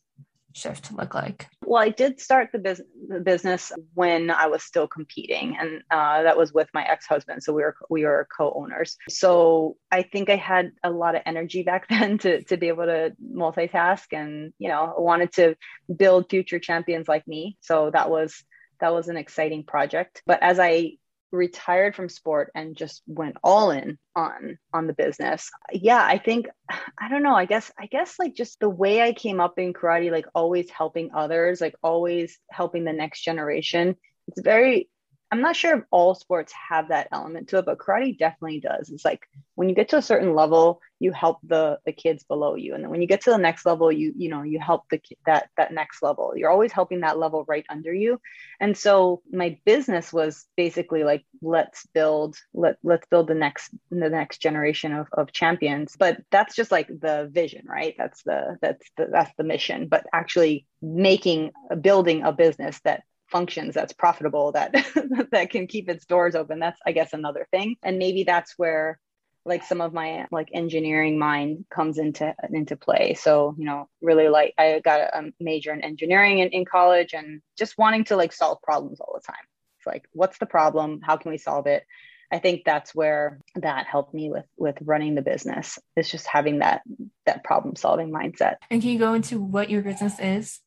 shift 0.53 0.91
look 0.93 1.13
like? 1.13 1.47
Well, 1.65 1.81
I 1.81 1.89
did 1.89 2.19
start 2.19 2.49
the, 2.51 2.59
bus- 2.59 2.81
the 3.07 3.19
business 3.19 3.71
when 3.93 4.29
I 4.29 4.47
was 4.47 4.63
still 4.63 4.87
competing, 4.87 5.57
and 5.59 5.81
uh, 5.91 6.23
that 6.23 6.37
was 6.37 6.53
with 6.53 6.69
my 6.73 6.83
ex-husband. 6.83 7.43
So 7.43 7.53
we 7.53 7.63
were 7.63 7.75
we 7.89 8.05
were 8.05 8.27
co-owners. 8.35 8.97
So 9.09 9.77
I 9.91 10.03
think 10.03 10.29
I 10.29 10.35
had 10.35 10.71
a 10.83 10.91
lot 10.91 11.15
of 11.15 11.21
energy 11.25 11.63
back 11.71 11.87
then 11.87 12.17
to 12.19 12.43
to 12.43 12.57
be 12.57 12.67
able 12.67 12.85
to 12.85 13.13
multitask, 13.23 14.05
and 14.11 14.53
you 14.59 14.69
know, 14.69 14.93
wanted 14.97 15.33
to 15.33 15.55
build 15.93 16.29
future 16.29 16.59
champions 16.59 17.07
like 17.07 17.27
me. 17.27 17.57
So 17.61 17.89
that 17.91 18.09
was 18.09 18.43
that 18.79 18.93
was 18.93 19.07
an 19.07 19.17
exciting 19.17 19.63
project. 19.63 20.21
But 20.25 20.41
as 20.41 20.59
I 20.59 20.93
retired 21.33 21.95
from 21.95 22.07
sport 22.07 22.51
and 22.53 22.77
just 22.77 23.01
went 23.07 23.35
all 23.43 23.71
in 23.71 23.97
on 24.15 24.57
on 24.71 24.87
the 24.87 24.93
business. 24.93 25.49
Yeah 25.71 26.01
i 26.01 26.17
think 26.19 26.47
i 26.97 27.09
don't 27.09 27.23
know 27.23 27.35
i 27.35 27.45
guess 27.45 27.71
i 27.77 27.87
guess 27.87 28.19
like 28.19 28.35
just 28.35 28.59
the 28.59 28.69
way 28.69 29.01
i 29.01 29.13
came 29.13 29.39
up 29.39 29.57
in 29.57 29.73
karate 29.73 30.11
like 30.11 30.27
always 30.35 30.69
helping 30.69 31.09
others 31.13 31.59
like 31.59 31.75
always 31.81 32.37
helping 32.51 32.83
the 32.83 32.93
next 32.93 33.23
generation 33.23 33.95
it's 34.27 34.41
very 34.41 34.89
I'm 35.33 35.41
not 35.41 35.55
sure 35.55 35.79
if 35.79 35.83
all 35.89 36.13
sports 36.13 36.53
have 36.69 36.89
that 36.89 37.07
element 37.11 37.49
to 37.49 37.57
it, 37.57 37.65
but 37.65 37.79
karate 37.79 38.15
definitely 38.15 38.59
does. 38.59 38.91
It's 38.91 39.03
like 39.03 39.27
when 39.55 39.67
you 39.67 39.73
get 39.73 39.89
to 39.89 39.97
a 39.97 40.01
certain 40.01 40.35
level, 40.35 40.79
you 40.99 41.11
help 41.11 41.39
the 41.41 41.79
the 41.87 41.91
kids 41.91 42.23
below 42.23 42.53
you, 42.53 42.75
and 42.75 42.83
then 42.83 42.91
when 42.91 43.01
you 43.01 43.07
get 43.07 43.21
to 43.21 43.31
the 43.31 43.39
next 43.39 43.65
level, 43.65 43.91
you 43.91 44.13
you 44.15 44.29
know 44.29 44.43
you 44.43 44.59
help 44.59 44.83
the 44.91 45.01
that 45.25 45.49
that 45.57 45.73
next 45.73 46.03
level. 46.03 46.33
You're 46.35 46.51
always 46.51 46.71
helping 46.71 46.99
that 46.99 47.17
level 47.17 47.45
right 47.47 47.65
under 47.67 47.91
you. 47.91 48.21
And 48.59 48.77
so 48.77 49.23
my 49.31 49.57
business 49.65 50.13
was 50.13 50.45
basically 50.55 51.03
like 51.03 51.25
let's 51.41 51.87
build 51.95 52.37
let 52.53 52.77
let's 52.83 53.07
build 53.07 53.27
the 53.27 53.33
next 53.33 53.71
the 53.89 54.09
next 54.09 54.37
generation 54.37 54.93
of 54.93 55.07
of 55.13 55.31
champions. 55.31 55.95
But 55.97 56.21
that's 56.29 56.55
just 56.55 56.71
like 56.71 56.89
the 56.89 57.27
vision, 57.33 57.65
right? 57.67 57.95
That's 57.97 58.21
the 58.21 58.59
that's 58.61 58.87
the 58.97 59.07
that's 59.11 59.31
the 59.35 59.43
mission. 59.43 59.87
But 59.87 60.05
actually 60.13 60.67
making 60.79 61.53
building 61.81 62.21
a 62.21 62.31
business 62.31 62.79
that 62.83 63.01
functions 63.33 63.73
that's 63.73 63.93
profitable 63.93 64.51
that 64.51 64.71
that 65.31 65.49
can 65.49 65.65
keep 65.65 65.89
its 65.89 66.05
doors 66.05 66.35
open. 66.35 66.59
That's 66.59 66.79
i 66.85 66.91
guess 66.93 67.11
another 67.13 67.47
thing. 67.51 67.75
And 67.83 67.97
maybe 67.97 68.23
that's 68.23 68.53
where 68.57 68.99
like 69.43 69.63
some 69.63 69.81
of 69.81 69.91
my 69.91 70.27
like 70.31 70.49
engineering 70.53 71.17
mind 71.19 71.65
comes 71.69 71.97
into 71.97 72.33
into 72.51 72.77
play. 72.77 73.15
So 73.15 73.55
you 73.57 73.65
know 73.65 73.89
really 74.01 74.29
like 74.29 74.53
i 74.59 74.79
got 74.85 75.01
a 75.01 75.33
major 75.39 75.73
in 75.73 75.81
engineering 75.81 76.39
in, 76.39 76.49
in 76.49 76.63
college 76.63 77.13
and 77.13 77.41
just 77.57 77.77
wanting 77.77 78.05
to 78.05 78.15
like 78.15 78.31
solve 78.31 78.61
problems 78.61 78.99
all 78.99 79.15
the 79.15 79.25
time. 79.25 79.45
It's 79.79 79.87
like 79.87 80.05
what's 80.13 80.37
the 80.37 80.45
problem? 80.45 81.01
How 81.01 81.17
can 81.17 81.31
we 81.31 81.39
solve 81.39 81.65
it? 81.65 81.83
I 82.31 82.39
think 82.39 82.63
that's 82.65 82.93
where 82.95 83.39
that 83.55 83.87
helped 83.87 84.13
me 84.13 84.29
with 84.29 84.45
with 84.57 84.77
running 84.81 85.15
the 85.15 85.21
business 85.23 85.79
it's 85.95 86.11
just 86.11 86.27
having 86.27 86.59
that 86.59 86.83
that 87.25 87.43
problem 87.43 87.75
solving 87.75 88.11
mindset. 88.11 88.57
And 88.69 88.79
can 88.79 88.91
you 88.91 88.99
go 88.99 89.13
into 89.15 89.39
what 89.39 89.71
your 89.71 89.81
business 89.81 90.19
is 90.19 90.61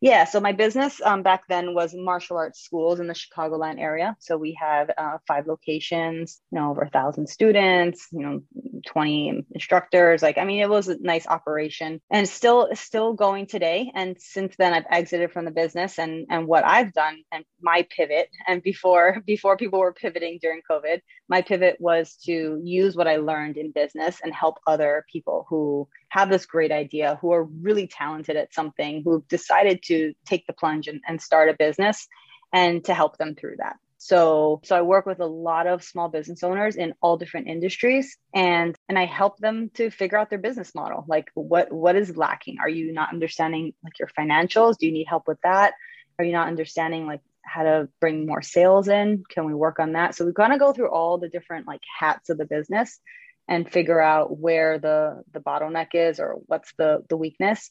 yeah, 0.00 0.24
so 0.24 0.40
my 0.40 0.52
business 0.52 1.00
um, 1.04 1.22
back 1.22 1.44
then 1.48 1.74
was 1.74 1.94
martial 1.94 2.36
arts 2.36 2.60
schools 2.60 3.00
in 3.00 3.06
the 3.06 3.14
Chicagoland 3.14 3.80
area. 3.80 4.16
So 4.20 4.36
we 4.36 4.56
have 4.60 4.90
uh, 4.96 5.18
five 5.26 5.46
locations, 5.46 6.40
you 6.50 6.58
know, 6.58 6.70
over 6.70 6.82
a 6.82 6.90
thousand 6.90 7.28
students, 7.28 8.06
you 8.12 8.20
know, 8.20 8.42
20 8.86 9.44
instructors. 9.52 10.22
Like, 10.22 10.38
I 10.38 10.44
mean, 10.44 10.60
it 10.60 10.68
was 10.68 10.88
a 10.88 10.98
nice 11.00 11.26
operation 11.26 12.00
and 12.10 12.28
still, 12.28 12.68
still 12.74 13.14
going 13.14 13.46
today. 13.46 13.90
And 13.94 14.16
since 14.20 14.54
then 14.58 14.74
I've 14.74 14.86
exited 14.90 15.32
from 15.32 15.44
the 15.44 15.50
business 15.50 15.98
and, 15.98 16.26
and 16.30 16.46
what 16.46 16.64
I've 16.64 16.92
done 16.92 17.22
and 17.32 17.44
my 17.60 17.86
pivot 17.94 18.28
and 18.46 18.62
before, 18.62 19.22
before 19.26 19.56
people 19.56 19.78
were 19.78 19.92
pivoting 19.92 20.38
during 20.40 20.60
COVID, 20.70 21.00
my 21.28 21.42
pivot 21.42 21.76
was 21.80 22.16
to 22.26 22.60
use 22.62 22.96
what 22.96 23.08
I 23.08 23.16
learned 23.16 23.56
in 23.56 23.72
business 23.72 24.18
and 24.22 24.34
help 24.34 24.58
other 24.66 25.04
people 25.10 25.46
who 25.48 25.88
have 26.16 26.30
this 26.30 26.46
great 26.46 26.72
idea, 26.72 27.18
who 27.20 27.30
are 27.30 27.44
really 27.44 27.86
talented 27.86 28.36
at 28.36 28.54
something, 28.54 29.02
who've 29.04 29.28
decided 29.28 29.82
to 29.82 30.14
take 30.24 30.46
the 30.46 30.54
plunge 30.54 30.88
and, 30.88 31.02
and 31.06 31.20
start 31.20 31.50
a 31.50 31.52
business 31.52 32.08
and 32.54 32.82
to 32.86 32.94
help 32.94 33.18
them 33.18 33.34
through 33.34 33.56
that. 33.58 33.76
So, 33.98 34.62
so 34.64 34.74
I 34.74 34.80
work 34.80 35.04
with 35.04 35.20
a 35.20 35.26
lot 35.26 35.66
of 35.66 35.84
small 35.84 36.08
business 36.08 36.42
owners 36.42 36.76
in 36.76 36.94
all 37.02 37.18
different 37.18 37.48
industries 37.48 38.16
and 38.34 38.74
and 38.88 38.98
I 38.98 39.04
help 39.04 39.38
them 39.38 39.70
to 39.74 39.90
figure 39.90 40.16
out 40.16 40.30
their 40.30 40.38
business 40.38 40.74
model. 40.74 41.04
Like 41.06 41.26
what 41.34 41.70
what 41.70 41.96
is 41.96 42.16
lacking? 42.16 42.58
Are 42.60 42.68
you 42.68 42.92
not 42.94 43.12
understanding 43.12 43.74
like 43.84 43.98
your 43.98 44.08
financials? 44.18 44.78
Do 44.78 44.86
you 44.86 44.92
need 44.92 45.06
help 45.08 45.24
with 45.26 45.40
that? 45.42 45.74
Are 46.18 46.24
you 46.24 46.32
not 46.32 46.48
understanding 46.48 47.06
like 47.06 47.20
how 47.42 47.64
to 47.64 47.88
bring 48.00 48.26
more 48.26 48.42
sales 48.42 48.88
in? 48.88 49.22
Can 49.28 49.44
we 49.44 49.54
work 49.54 49.78
on 49.78 49.92
that? 49.92 50.14
So 50.14 50.24
we 50.24 50.32
kind 50.32 50.54
of 50.54 50.60
go 50.60 50.72
through 50.72 50.90
all 50.90 51.18
the 51.18 51.28
different 51.28 51.66
like 51.66 51.82
hats 52.00 52.30
of 52.30 52.38
the 52.38 52.46
business 52.46 53.00
and 53.48 53.70
figure 53.70 54.00
out 54.00 54.38
where 54.38 54.78
the 54.78 55.22
the 55.32 55.40
bottleneck 55.40 55.88
is 55.94 56.20
or 56.20 56.36
what's 56.46 56.72
the 56.78 57.04
the 57.08 57.16
weakness 57.16 57.70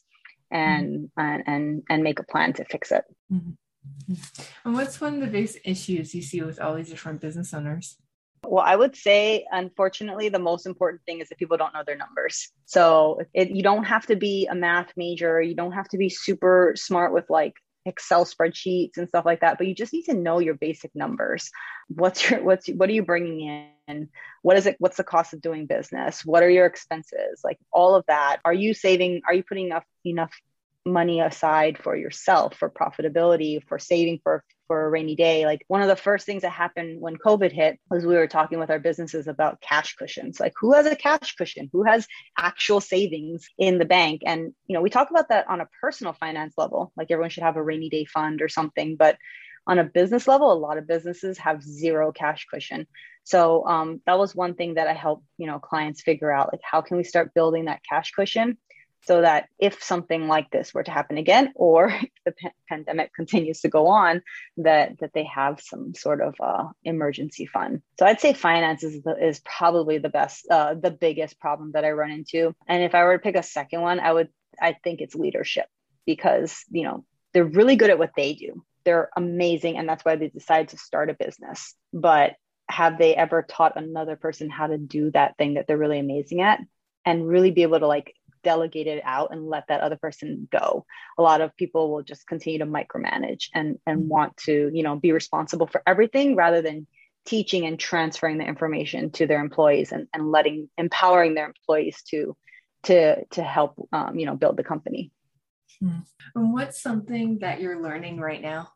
and 0.50 1.10
mm-hmm. 1.18 1.20
and, 1.20 1.42
and 1.46 1.82
and 1.88 2.02
make 2.02 2.18
a 2.18 2.24
plan 2.24 2.52
to 2.54 2.64
fix 2.64 2.92
it. 2.92 3.04
Mm-hmm. 3.32 3.52
And 4.64 4.74
what's 4.74 5.00
one 5.00 5.14
of 5.14 5.20
the 5.20 5.26
biggest 5.26 5.58
issues 5.64 6.14
you 6.14 6.22
see 6.22 6.42
with 6.42 6.60
all 6.60 6.74
these 6.74 6.90
different 6.90 7.20
business 7.20 7.54
owners? 7.54 7.96
Well, 8.44 8.64
I 8.64 8.76
would 8.76 8.94
say, 8.94 9.44
unfortunately, 9.50 10.28
the 10.28 10.38
most 10.38 10.66
important 10.66 11.02
thing 11.04 11.20
is 11.20 11.28
that 11.28 11.38
people 11.38 11.56
don't 11.56 11.74
know 11.74 11.82
their 11.84 11.96
numbers. 11.96 12.48
So 12.64 13.20
it, 13.34 13.50
you 13.50 13.62
don't 13.62 13.84
have 13.84 14.06
to 14.06 14.16
be 14.16 14.46
a 14.46 14.54
math 14.54 14.92
major. 14.96 15.40
You 15.40 15.54
don't 15.54 15.72
have 15.72 15.88
to 15.88 15.98
be 15.98 16.08
super 16.08 16.74
smart 16.76 17.12
with 17.12 17.28
like 17.28 17.54
Excel 17.86 18.24
spreadsheets 18.24 18.98
and 18.98 19.08
stuff 19.08 19.24
like 19.24 19.40
that, 19.40 19.58
but 19.58 19.66
you 19.66 19.74
just 19.74 19.92
need 19.92 20.04
to 20.04 20.14
know 20.14 20.38
your 20.38 20.54
basic 20.54 20.94
numbers. 20.94 21.50
What's 21.88 22.30
your 22.30 22.42
what's 22.42 22.68
what 22.68 22.88
are 22.88 22.92
you 22.92 23.04
bringing 23.04 23.40
in? 23.40 23.68
And 23.88 24.08
what 24.42 24.56
is 24.56 24.66
it? 24.66 24.76
What's 24.78 24.96
the 24.96 25.04
cost 25.04 25.32
of 25.32 25.40
doing 25.40 25.66
business? 25.66 26.24
What 26.24 26.42
are 26.42 26.50
your 26.50 26.66
expenses? 26.66 27.40
Like 27.44 27.58
all 27.72 27.94
of 27.94 28.04
that. 28.06 28.38
Are 28.44 28.54
you 28.54 28.74
saving? 28.74 29.22
Are 29.26 29.34
you 29.34 29.42
putting 29.42 29.66
enough 29.66 29.84
enough 30.04 30.32
money 30.86 31.20
aside 31.20 31.76
for 31.78 31.96
yourself 31.96 32.54
for 32.54 32.70
profitability 32.70 33.60
for 33.68 33.78
saving 33.78 34.20
for 34.22 34.44
for 34.68 34.86
a 34.86 34.88
rainy 34.88 35.16
day 35.16 35.44
like 35.44 35.64
one 35.66 35.82
of 35.82 35.88
the 35.88 35.96
first 35.96 36.24
things 36.24 36.42
that 36.42 36.50
happened 36.50 37.00
when 37.00 37.16
covid 37.16 37.50
hit 37.50 37.78
was 37.90 38.06
we 38.06 38.14
were 38.14 38.28
talking 38.28 38.60
with 38.60 38.70
our 38.70 38.78
businesses 38.78 39.26
about 39.26 39.60
cash 39.60 39.96
cushions 39.96 40.38
like 40.38 40.52
who 40.60 40.72
has 40.72 40.86
a 40.86 40.94
cash 40.94 41.34
cushion 41.34 41.68
who 41.72 41.82
has 41.82 42.06
actual 42.38 42.80
savings 42.80 43.48
in 43.58 43.78
the 43.78 43.84
bank 43.84 44.22
and 44.24 44.52
you 44.68 44.74
know 44.74 44.80
we 44.80 44.88
talk 44.88 45.10
about 45.10 45.28
that 45.28 45.48
on 45.48 45.60
a 45.60 45.68
personal 45.80 46.12
finance 46.12 46.54
level 46.56 46.92
like 46.96 47.10
everyone 47.10 47.30
should 47.30 47.42
have 47.42 47.56
a 47.56 47.62
rainy 47.62 47.88
day 47.88 48.04
fund 48.04 48.40
or 48.40 48.48
something 48.48 48.94
but 48.96 49.18
on 49.66 49.80
a 49.80 49.84
business 49.84 50.28
level 50.28 50.52
a 50.52 50.54
lot 50.54 50.78
of 50.78 50.86
businesses 50.86 51.36
have 51.38 51.62
zero 51.62 52.12
cash 52.12 52.46
cushion 52.48 52.86
So 53.26 53.66
um, 53.66 54.00
that 54.06 54.20
was 54.20 54.36
one 54.36 54.54
thing 54.54 54.74
that 54.74 54.86
I 54.86 54.94
help 54.94 55.24
you 55.36 55.46
know 55.46 55.58
clients 55.58 56.02
figure 56.02 56.32
out 56.32 56.52
like 56.52 56.62
how 56.62 56.80
can 56.80 56.96
we 56.96 57.04
start 57.04 57.34
building 57.34 57.64
that 57.64 57.82
cash 57.88 58.12
cushion 58.12 58.56
so 59.04 59.20
that 59.20 59.48
if 59.58 59.82
something 59.82 60.26
like 60.26 60.50
this 60.50 60.72
were 60.72 60.82
to 60.82 60.90
happen 60.90 61.18
again 61.18 61.52
or 61.56 61.88
if 62.02 62.10
the 62.24 62.32
p- 62.32 62.48
pandemic 62.68 63.12
continues 63.14 63.60
to 63.60 63.68
go 63.68 63.88
on 63.88 64.22
that 64.58 64.98
that 65.00 65.12
they 65.12 65.24
have 65.24 65.60
some 65.60 65.92
sort 65.94 66.20
of 66.20 66.34
uh, 66.40 66.68
emergency 66.84 67.46
fund. 67.46 67.82
So 67.98 68.06
i'd 68.06 68.20
say 68.20 68.32
finances 68.32 68.94
is, 68.94 69.04
is 69.20 69.40
probably 69.40 69.98
the 69.98 70.08
best 70.08 70.46
uh, 70.50 70.74
the 70.74 70.90
biggest 70.90 71.40
problem 71.40 71.72
that 71.72 71.84
i 71.84 71.90
run 71.90 72.10
into. 72.10 72.54
And 72.68 72.82
if 72.82 72.94
i 72.94 73.02
were 73.02 73.18
to 73.18 73.22
pick 73.22 73.36
a 73.36 73.42
second 73.42 73.80
one 73.80 73.98
i 74.00 74.12
would 74.12 74.28
i 74.62 74.76
think 74.84 75.00
it's 75.00 75.14
leadership 75.14 75.66
because 76.06 76.62
you 76.70 76.84
know 76.84 77.04
they're 77.32 77.44
really 77.44 77.76
good 77.76 77.90
at 77.90 77.98
what 77.98 78.12
they 78.16 78.32
do. 78.32 78.64
They're 78.84 79.10
amazing 79.14 79.76
and 79.76 79.86
that's 79.86 80.04
why 80.04 80.16
they 80.16 80.28
decide 80.28 80.68
to 80.68 80.78
start 80.78 81.10
a 81.10 81.14
business. 81.14 81.74
But 81.92 82.36
have 82.68 82.98
they 82.98 83.14
ever 83.14 83.42
taught 83.42 83.76
another 83.76 84.16
person 84.16 84.50
how 84.50 84.66
to 84.66 84.78
do 84.78 85.10
that 85.12 85.36
thing 85.36 85.54
that 85.54 85.66
they're 85.66 85.78
really 85.78 85.98
amazing 85.98 86.40
at 86.40 86.60
and 87.04 87.26
really 87.26 87.50
be 87.50 87.62
able 87.62 87.78
to 87.78 87.86
like 87.86 88.14
delegate 88.42 88.86
it 88.86 89.02
out 89.04 89.32
and 89.32 89.48
let 89.48 89.66
that 89.68 89.80
other 89.80 89.96
person 89.96 90.48
go. 90.50 90.86
A 91.18 91.22
lot 91.22 91.40
of 91.40 91.56
people 91.56 91.90
will 91.90 92.02
just 92.02 92.26
continue 92.26 92.60
to 92.60 92.66
micromanage 92.66 93.48
and 93.54 93.78
and 93.86 94.00
mm-hmm. 94.00 94.08
want 94.08 94.36
to, 94.38 94.70
you 94.72 94.82
know, 94.82 94.96
be 94.96 95.12
responsible 95.12 95.66
for 95.66 95.82
everything 95.86 96.36
rather 96.36 96.62
than 96.62 96.86
teaching 97.24 97.66
and 97.66 97.78
transferring 97.78 98.38
the 98.38 98.44
information 98.44 99.10
to 99.10 99.26
their 99.26 99.40
employees 99.40 99.90
and, 99.90 100.06
and 100.12 100.30
letting 100.30 100.68
empowering 100.78 101.34
their 101.34 101.46
employees 101.46 102.02
to 102.10 102.36
to 102.84 103.24
to 103.26 103.42
help 103.42 103.74
um, 103.92 104.18
you 104.18 104.26
know 104.26 104.36
build 104.36 104.56
the 104.56 104.64
company. 104.64 105.10
Hmm. 105.80 106.00
And 106.34 106.52
what's 106.52 106.80
something 106.80 107.40
that 107.40 107.60
you're 107.60 107.82
learning 107.82 108.18
right 108.18 108.40
now? 108.40 108.68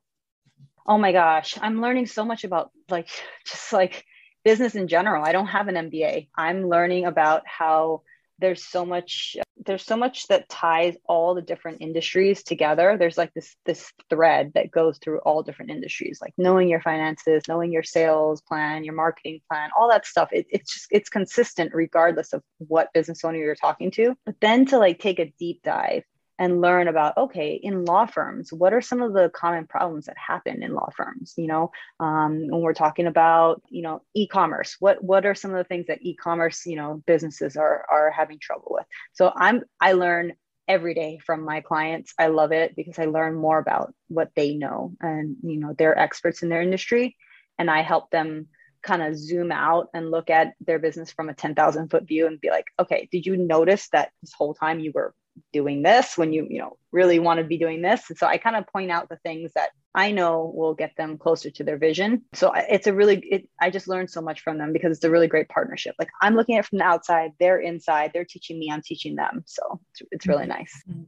Oh 0.87 0.99
my 0.99 1.13
gosh, 1.13 1.57
I'm 1.61 1.81
learning 1.81 2.07
so 2.07 2.25
much 2.25 2.45
about 2.45 2.71
like 2.89 3.09
just 3.47 3.73
like 3.73 4.05
business 4.45 4.75
in 4.75 4.89
general. 4.89 5.25
I 5.25 5.33
don't 5.33 5.47
have 5.47 5.69
an 5.69 5.91
MBA. 5.91 6.29
I'm 6.37 6.69
learning 6.69 7.07
about 7.07 7.43
how 7.47 8.03
there's 8.41 8.65
so 8.65 8.85
much 8.85 9.37
there's 9.67 9.85
so 9.85 9.97
much 9.97 10.27
that 10.29 10.49
ties 10.49 10.97
all 11.05 11.35
the 11.35 11.43
different 11.43 11.81
industries 11.81 12.43
together 12.43 12.97
there's 12.99 13.19
like 13.19 13.33
this 13.35 13.55
this 13.67 13.93
thread 14.09 14.51
that 14.55 14.71
goes 14.71 14.99
through 14.99 15.19
all 15.21 15.43
different 15.43 15.71
industries 15.71 16.19
like 16.21 16.33
knowing 16.39 16.69
your 16.69 16.81
finances 16.81 17.43
knowing 17.47 17.73
your 17.73 17.83
sales 17.83 18.41
plan 18.41 18.83
your 18.83 18.95
marketing 18.95 19.41
plan 19.49 19.71
all 19.79 19.89
that 19.89 20.07
stuff 20.07 20.31
it, 20.33 20.47
it's 20.51 20.73
just 20.73 20.87
it's 20.91 21.09
consistent 21.09 21.73
regardless 21.75 22.33
of 22.33 22.43
what 22.59 22.93
business 22.95 23.25
owner 23.25 23.39
you're 23.39 23.55
talking 23.55 23.91
to 23.91 24.15
but 24.25 24.35
then 24.41 24.65
to 24.65 24.79
like 24.79 24.99
take 24.99 25.19
a 25.19 25.33
deep 25.39 25.61
dive 25.63 26.03
and 26.41 26.63
learn 26.63 26.89
about 26.89 27.17
okay 27.17 27.53
in 27.53 27.85
law 27.85 28.07
firms 28.07 28.53
what 28.53 28.73
are 28.73 28.81
some 28.81 29.03
of 29.03 29.13
the 29.13 29.29
common 29.29 29.67
problems 29.67 30.07
that 30.07 30.17
happen 30.17 30.63
in 30.63 30.75
law 30.75 30.89
firms 30.97 31.35
you 31.37 31.47
know? 31.47 31.71
Um, 32.01 32.49
when 32.49 32.63
we're 32.63 32.75
talking 32.75 33.07
about 33.07 33.63
you 33.69 33.83
know 33.83 34.03
e-commerce 34.15 34.77
what 34.81 35.05
what 35.05 35.27
are 35.27 35.35
some 35.35 35.53
of 35.53 35.59
the 35.59 35.65
things 35.65 35.87
that 35.87 36.03
e-commerce 36.03 36.67
you 36.67 36.77
know 36.77 37.03
businesses 37.07 37.57
are 37.57 37.85
are 37.89 38.11
having 38.11 38.39
trouble 38.41 38.69
with? 38.71 38.87
So 39.13 39.33
i'm 39.37 39.63
i 39.81 39.93
learn 39.93 40.33
every 40.67 40.95
day 40.95 41.19
from 41.19 41.45
my 41.45 41.61
clients. 41.61 42.15
I 42.17 42.29
love 42.29 42.53
it 42.53 42.75
because 42.75 42.99
i 42.99 43.05
learn 43.05 43.35
more 43.35 43.59
about 43.59 43.93
what 44.09 44.31
they 44.35 44.55
know 44.55 44.95
and 45.01 45.37
you 45.43 45.59
know 45.59 45.75
they're 45.77 45.99
experts 45.99 46.43
in 46.43 46.49
their 46.49 46.63
industry. 46.63 47.17
And 47.59 47.71
i 47.71 47.83
help 47.83 48.11
them 48.11 48.49
kind 48.83 49.03
of 49.03 49.17
zoom 49.17 49.53
out 49.53 49.89
and 49.93 50.11
look 50.11 50.31
at 50.31 50.55
their 50.61 50.79
business 50.79 51.11
from 51.11 51.29
a 51.29 51.35
10,000 51.35 51.91
foot 51.91 52.05
view 52.05 52.27
and 52.27 52.41
be 52.41 52.51
like, 52.51 52.65
okay, 52.79 53.09
did 53.13 53.27
you 53.27 53.37
notice 53.37 53.89
that 53.91 54.11
this 54.23 54.33
whole 54.33 54.55
time 54.55 54.81
you 54.81 54.93
were 54.95 55.15
doing 55.53 55.83
this 55.83 56.17
when 56.17 56.33
you 56.33 56.47
you 56.49 56.59
know 56.59 56.77
really 56.93 57.19
want 57.19 57.39
to 57.39 57.45
be 57.45 57.59
doing 57.59 57.83
this. 57.83 58.09
And 58.09 58.19
so 58.19 58.27
i 58.27 58.37
kind 58.37 58.57
of 58.57 58.67
point 58.67 58.91
out 58.91 59.09
the 59.09 59.19
things 59.19 59.53
that 59.55 59.71
i 59.95 60.11
know 60.11 60.53
will 60.55 60.75
get 60.75 60.97
them 60.97 61.19
closer 61.19 61.51
to 61.51 61.65
their 61.65 61.79
vision. 61.79 62.23
So 62.35 62.53
it's 62.55 62.87
a 62.87 62.95
really 62.95 63.19
it, 63.19 63.49
i 63.61 63.71
just 63.71 63.89
learned 63.89 64.11
so 64.11 64.21
much 64.21 64.41
from 64.41 64.59
them 64.59 64.73
because 64.73 64.97
it's 64.97 65.05
a 65.05 65.11
really 65.11 65.29
great 65.29 65.49
partnership. 65.49 65.95
Like 65.99 66.11
i'm 66.23 66.35
looking 66.35 66.57
at 66.57 66.65
it 66.65 66.69
from 66.69 66.79
the 66.79 66.85
outside 66.85 67.33
they're 67.39 67.61
inside 67.61 68.11
they're 68.13 68.25
teaching 68.25 68.59
me 68.59 68.71
i'm 68.71 68.83
teaching 68.83 69.17
them. 69.17 69.43
So 69.47 69.81
it's, 69.91 70.03
it's 70.13 70.27
really 70.27 70.43
mm-hmm. 70.43 70.59
nice. 70.59 70.83
Mm-hmm. 70.89 71.03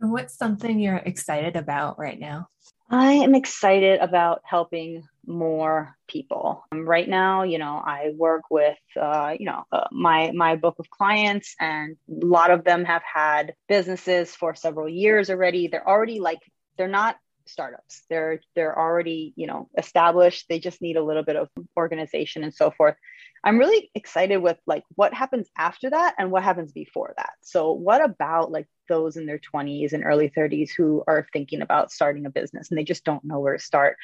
and 0.00 0.12
what's 0.12 0.36
something 0.36 0.78
you're 0.78 0.96
excited 0.96 1.56
about 1.56 1.98
right 1.98 2.18
now? 2.18 2.48
I 2.88 3.14
am 3.14 3.34
excited 3.34 4.00
about 4.00 4.42
helping 4.44 5.02
more 5.26 5.96
people. 6.08 6.64
Um, 6.72 6.86
right 6.86 7.08
now, 7.08 7.42
you 7.42 7.58
know, 7.58 7.82
I 7.84 8.12
work 8.16 8.42
with, 8.50 8.78
uh, 9.00 9.34
you 9.38 9.46
know, 9.46 9.64
uh, 9.72 9.88
my 9.92 10.32
my 10.32 10.56
book 10.56 10.76
of 10.78 10.90
clients, 10.90 11.54
and 11.60 11.96
a 12.10 12.26
lot 12.26 12.50
of 12.50 12.64
them 12.64 12.84
have 12.84 13.02
had 13.02 13.54
businesses 13.68 14.34
for 14.34 14.54
several 14.54 14.88
years 14.88 15.30
already. 15.30 15.68
They're 15.68 15.88
already 15.88 16.20
like 16.20 16.40
they're 16.76 16.88
not 16.88 17.16
startups. 17.46 18.02
They're 18.10 18.40
they're 18.54 18.78
already 18.78 19.32
you 19.36 19.46
know 19.46 19.68
established. 19.76 20.46
They 20.48 20.58
just 20.58 20.82
need 20.82 20.96
a 20.96 21.04
little 21.04 21.22
bit 21.22 21.36
of 21.36 21.48
organization 21.76 22.44
and 22.44 22.54
so 22.54 22.70
forth. 22.70 22.96
I'm 23.44 23.58
really 23.58 23.90
excited 23.94 24.38
with 24.38 24.58
like 24.66 24.82
what 24.96 25.14
happens 25.14 25.48
after 25.56 25.90
that 25.90 26.14
and 26.18 26.30
what 26.30 26.42
happens 26.42 26.72
before 26.72 27.14
that. 27.16 27.30
So 27.42 27.72
what 27.72 28.04
about 28.04 28.50
like 28.50 28.66
those 28.88 29.16
in 29.16 29.26
their 29.26 29.38
20s 29.38 29.92
and 29.92 30.04
early 30.04 30.30
30s 30.30 30.70
who 30.76 31.04
are 31.06 31.28
thinking 31.32 31.62
about 31.62 31.92
starting 31.92 32.26
a 32.26 32.30
business 32.30 32.70
and 32.70 32.78
they 32.78 32.84
just 32.84 33.04
don't 33.04 33.24
know 33.24 33.38
where 33.38 33.56
to 33.56 33.62
start? 33.62 33.96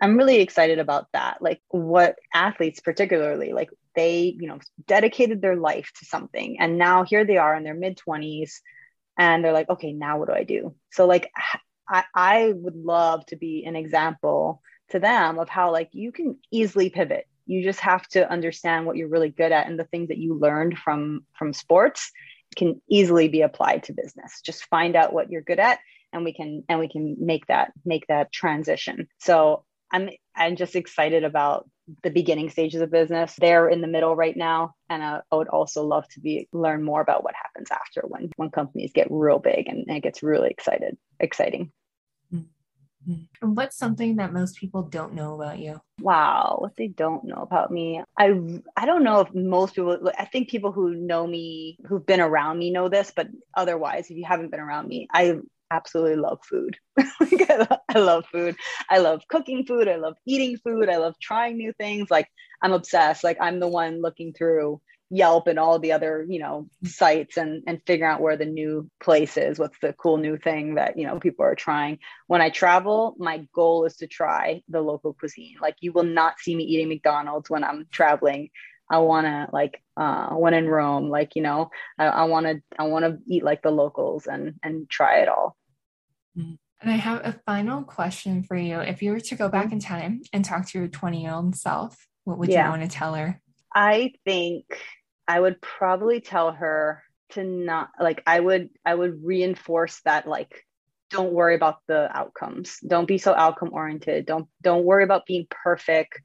I'm 0.00 0.16
really 0.16 0.40
excited 0.40 0.78
about 0.78 1.06
that. 1.12 1.40
Like 1.40 1.60
what 1.68 2.16
athletes 2.34 2.80
particularly 2.80 3.52
like 3.52 3.70
they, 3.94 4.36
you 4.38 4.46
know, 4.46 4.58
dedicated 4.86 5.40
their 5.40 5.56
life 5.56 5.90
to 5.98 6.04
something 6.04 6.58
and 6.60 6.78
now 6.78 7.04
here 7.04 7.24
they 7.24 7.38
are 7.38 7.54
in 7.54 7.64
their 7.64 7.74
mid 7.74 7.98
20s 8.06 8.60
and 9.18 9.42
they're 9.42 9.52
like, 9.52 9.70
okay, 9.70 9.92
now 9.92 10.18
what 10.18 10.28
do 10.28 10.34
I 10.34 10.44
do? 10.44 10.74
So 10.92 11.06
like 11.06 11.30
I, 11.88 12.04
I 12.14 12.52
would 12.54 12.76
love 12.76 13.24
to 13.26 13.36
be 13.36 13.64
an 13.64 13.76
example 13.76 14.60
to 14.90 14.98
them 14.98 15.38
of 15.38 15.48
how 15.48 15.72
like 15.72 15.90
you 15.92 16.12
can 16.12 16.38
easily 16.50 16.90
pivot 16.90 17.26
you 17.46 17.62
just 17.62 17.80
have 17.80 18.06
to 18.08 18.28
understand 18.30 18.86
what 18.86 18.96
you're 18.96 19.08
really 19.08 19.30
good 19.30 19.52
at 19.52 19.68
and 19.68 19.78
the 19.78 19.84
things 19.84 20.08
that 20.08 20.18
you 20.18 20.34
learned 20.34 20.76
from 20.76 21.20
from 21.38 21.52
sports 21.52 22.10
can 22.56 22.80
easily 22.88 23.28
be 23.28 23.42
applied 23.42 23.82
to 23.84 23.92
business 23.92 24.40
just 24.44 24.64
find 24.66 24.96
out 24.96 25.12
what 25.12 25.30
you're 25.30 25.42
good 25.42 25.58
at 25.58 25.78
and 26.12 26.24
we 26.24 26.32
can 26.32 26.64
and 26.68 26.78
we 26.78 26.88
can 26.88 27.16
make 27.18 27.46
that 27.46 27.72
make 27.84 28.06
that 28.08 28.32
transition 28.32 29.08
so 29.18 29.64
i'm 29.92 30.08
i'm 30.34 30.56
just 30.56 30.76
excited 30.76 31.24
about 31.24 31.68
the 32.02 32.10
beginning 32.10 32.50
stages 32.50 32.80
of 32.80 32.90
business 32.90 33.34
they're 33.38 33.68
in 33.68 33.80
the 33.80 33.86
middle 33.86 34.16
right 34.16 34.36
now 34.36 34.74
and 34.88 35.04
I, 35.04 35.20
I 35.30 35.36
would 35.36 35.48
also 35.48 35.84
love 35.84 36.08
to 36.10 36.20
be 36.20 36.48
learn 36.52 36.82
more 36.82 37.00
about 37.00 37.22
what 37.22 37.34
happens 37.34 37.70
after 37.70 38.02
when 38.02 38.30
when 38.36 38.50
companies 38.50 38.92
get 38.92 39.06
real 39.10 39.38
big 39.38 39.68
and, 39.68 39.84
and 39.86 39.96
it 39.96 40.02
gets 40.02 40.22
really 40.22 40.50
excited 40.50 40.96
exciting 41.20 41.72
and 43.40 43.56
what's 43.56 43.76
something 43.76 44.16
that 44.16 44.32
most 44.32 44.56
people 44.56 44.82
don't 44.82 45.14
know 45.14 45.34
about 45.34 45.58
you? 45.58 45.80
Wow, 46.00 46.56
what 46.60 46.76
they 46.76 46.88
don't 46.88 47.24
know 47.24 47.36
about 47.36 47.70
me. 47.70 48.02
I 48.18 48.60
I 48.76 48.86
don't 48.86 49.04
know 49.04 49.20
if 49.20 49.34
most 49.34 49.74
people 49.74 50.10
I 50.18 50.24
think 50.24 50.48
people 50.48 50.72
who 50.72 50.94
know 50.94 51.26
me 51.26 51.78
who've 51.86 52.04
been 52.04 52.20
around 52.20 52.58
me 52.58 52.70
know 52.70 52.88
this, 52.88 53.12
but 53.14 53.28
otherwise 53.54 54.10
if 54.10 54.16
you 54.16 54.24
haven't 54.24 54.50
been 54.50 54.60
around 54.60 54.88
me, 54.88 55.06
I 55.12 55.36
absolutely 55.70 56.16
love 56.16 56.40
food. 56.48 56.76
I 56.98 57.98
love 57.98 58.24
food. 58.30 58.56
I 58.88 58.98
love 58.98 59.22
cooking 59.28 59.64
food. 59.66 59.88
I 59.88 59.96
love 59.96 60.16
eating 60.26 60.58
food. 60.58 60.88
I 60.88 60.96
love 60.96 61.14
trying 61.20 61.56
new 61.56 61.72
things. 61.72 62.10
Like 62.10 62.28
I'm 62.62 62.72
obsessed. 62.72 63.24
Like 63.24 63.38
I'm 63.40 63.60
the 63.60 63.68
one 63.68 64.00
looking 64.00 64.32
through 64.32 64.80
Yelp 65.08 65.46
and 65.46 65.58
all 65.58 65.78
the 65.78 65.92
other, 65.92 66.26
you 66.28 66.40
know, 66.40 66.68
sites 66.84 67.36
and 67.36 67.62
and 67.68 67.80
figuring 67.86 68.10
out 68.10 68.20
where 68.20 68.36
the 68.36 68.44
new 68.44 68.90
place 69.00 69.36
is, 69.36 69.58
what's 69.58 69.78
the 69.80 69.92
cool 69.92 70.16
new 70.16 70.36
thing 70.36 70.74
that, 70.74 70.98
you 70.98 71.06
know, 71.06 71.20
people 71.20 71.44
are 71.44 71.54
trying. 71.54 71.98
When 72.26 72.40
I 72.40 72.50
travel, 72.50 73.14
my 73.18 73.46
goal 73.54 73.84
is 73.84 73.96
to 73.98 74.08
try 74.08 74.62
the 74.68 74.80
local 74.80 75.14
cuisine. 75.14 75.56
Like 75.60 75.76
you 75.80 75.92
will 75.92 76.04
not 76.04 76.40
see 76.40 76.56
me 76.56 76.64
eating 76.64 76.88
McDonald's 76.88 77.48
when 77.48 77.62
I'm 77.62 77.86
traveling. 77.92 78.50
I 78.90 78.98
want 78.98 79.26
to 79.26 79.48
like 79.52 79.82
uh 79.96 80.28
when 80.30 80.54
in 80.54 80.68
Rome, 80.68 81.08
like, 81.08 81.36
you 81.36 81.42
know, 81.42 81.70
I 81.98 82.24
want 82.24 82.46
to 82.46 82.62
I 82.78 82.84
want 82.84 83.04
to 83.04 83.18
eat 83.26 83.44
like 83.44 83.62
the 83.62 83.70
locals 83.70 84.26
and 84.26 84.54
and 84.62 84.88
try 84.88 85.20
it 85.20 85.28
all. 85.28 85.56
Mm-hmm. 86.36 86.54
And 86.80 86.90
I 86.90 86.96
have 86.96 87.24
a 87.24 87.40
final 87.46 87.82
question 87.82 88.42
for 88.42 88.56
you. 88.56 88.80
If 88.80 89.02
you 89.02 89.12
were 89.12 89.20
to 89.20 89.34
go 89.34 89.48
back 89.48 89.72
in 89.72 89.80
time 89.80 90.20
and 90.32 90.44
talk 90.44 90.68
to 90.68 90.78
your 90.78 90.88
20 90.88 91.22
year 91.22 91.32
old 91.32 91.56
self, 91.56 91.96
what 92.24 92.38
would 92.38 92.50
yeah. 92.50 92.66
you 92.66 92.70
want 92.70 92.82
to 92.82 92.88
tell 92.88 93.14
her? 93.14 93.40
I 93.74 94.12
think 94.24 94.64
I 95.26 95.40
would 95.40 95.60
probably 95.60 96.20
tell 96.20 96.52
her 96.52 97.02
to 97.30 97.42
not 97.42 97.90
like 97.98 98.22
I 98.26 98.38
would 98.38 98.70
I 98.84 98.94
would 98.94 99.24
reinforce 99.24 100.00
that 100.04 100.28
like 100.28 100.64
don't 101.10 101.32
worry 101.32 101.54
about 101.54 101.78
the 101.86 102.08
outcomes. 102.16 102.78
Don't 102.86 103.06
be 103.06 103.18
so 103.18 103.32
outcome 103.32 103.70
oriented. 103.72 104.26
Don't 104.26 104.48
don't 104.62 104.84
worry 104.84 105.04
about 105.04 105.26
being 105.26 105.46
perfect. 105.50 106.20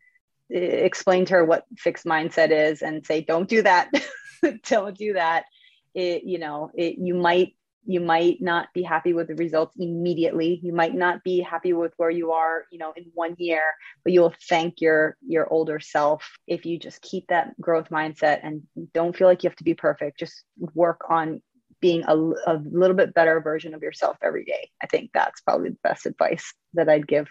Eh, 0.54 0.58
explain 0.58 1.26
to 1.26 1.34
her 1.36 1.46
what 1.46 1.66
fixed 1.78 2.06
mindset 2.06 2.52
is 2.52 2.82
and 2.82 3.06
say 3.06 3.22
don't 3.22 3.50
do 3.50 3.62
that. 3.62 3.92
don't 4.68 4.98
do 4.98 5.14
that. 5.14 5.46
It 5.94 6.24
you 6.24 6.40
know, 6.40 6.72
it 6.74 6.98
you 6.98 7.14
might 7.14 7.56
you 7.86 8.00
might 8.00 8.40
not 8.40 8.68
be 8.74 8.84
happy 8.84 9.12
with 9.12 9.28
the 9.28 9.34
results 9.34 9.76
immediately 9.80 10.60
you 10.62 10.72
might 10.72 10.94
not 10.94 11.24
be 11.24 11.40
happy 11.40 11.74
with 11.74 11.92
where 11.98 12.12
you 12.12 12.32
are 12.32 12.66
you 12.72 12.78
know 12.78 12.94
in 12.96 13.06
one 13.16 13.36
year 13.40 13.64
but 14.04 14.14
you'll 14.14 14.36
thank 14.48 14.80
your 14.82 15.18
your 15.28 15.52
older 15.52 15.80
self 15.80 16.38
if 16.46 16.64
you 16.64 16.78
just 16.78 17.02
keep 17.02 17.26
that 17.30 17.60
growth 17.60 17.90
mindset 17.90 18.40
and 18.44 18.62
don't 18.94 19.16
feel 19.16 19.28
like 19.28 19.42
you 19.42 19.50
have 19.50 19.58
to 19.58 19.64
be 19.64 19.74
perfect 19.74 20.20
just 20.20 20.44
work 20.76 21.02
on 21.10 21.42
being 21.80 22.04
a, 22.04 22.16
a 22.16 22.62
little 22.72 22.96
bit 22.96 23.16
better 23.16 23.42
version 23.42 23.74
of 23.74 23.82
yourself 23.82 24.16
every 24.22 24.46
day 24.46 24.70
i 24.84 24.86
think 24.86 25.10
that's 25.12 25.42
probably 25.42 25.70
the 25.70 25.78
best 25.82 26.06
advice 26.06 26.54
that 26.76 26.88
i'd 26.88 27.08
give 27.08 27.28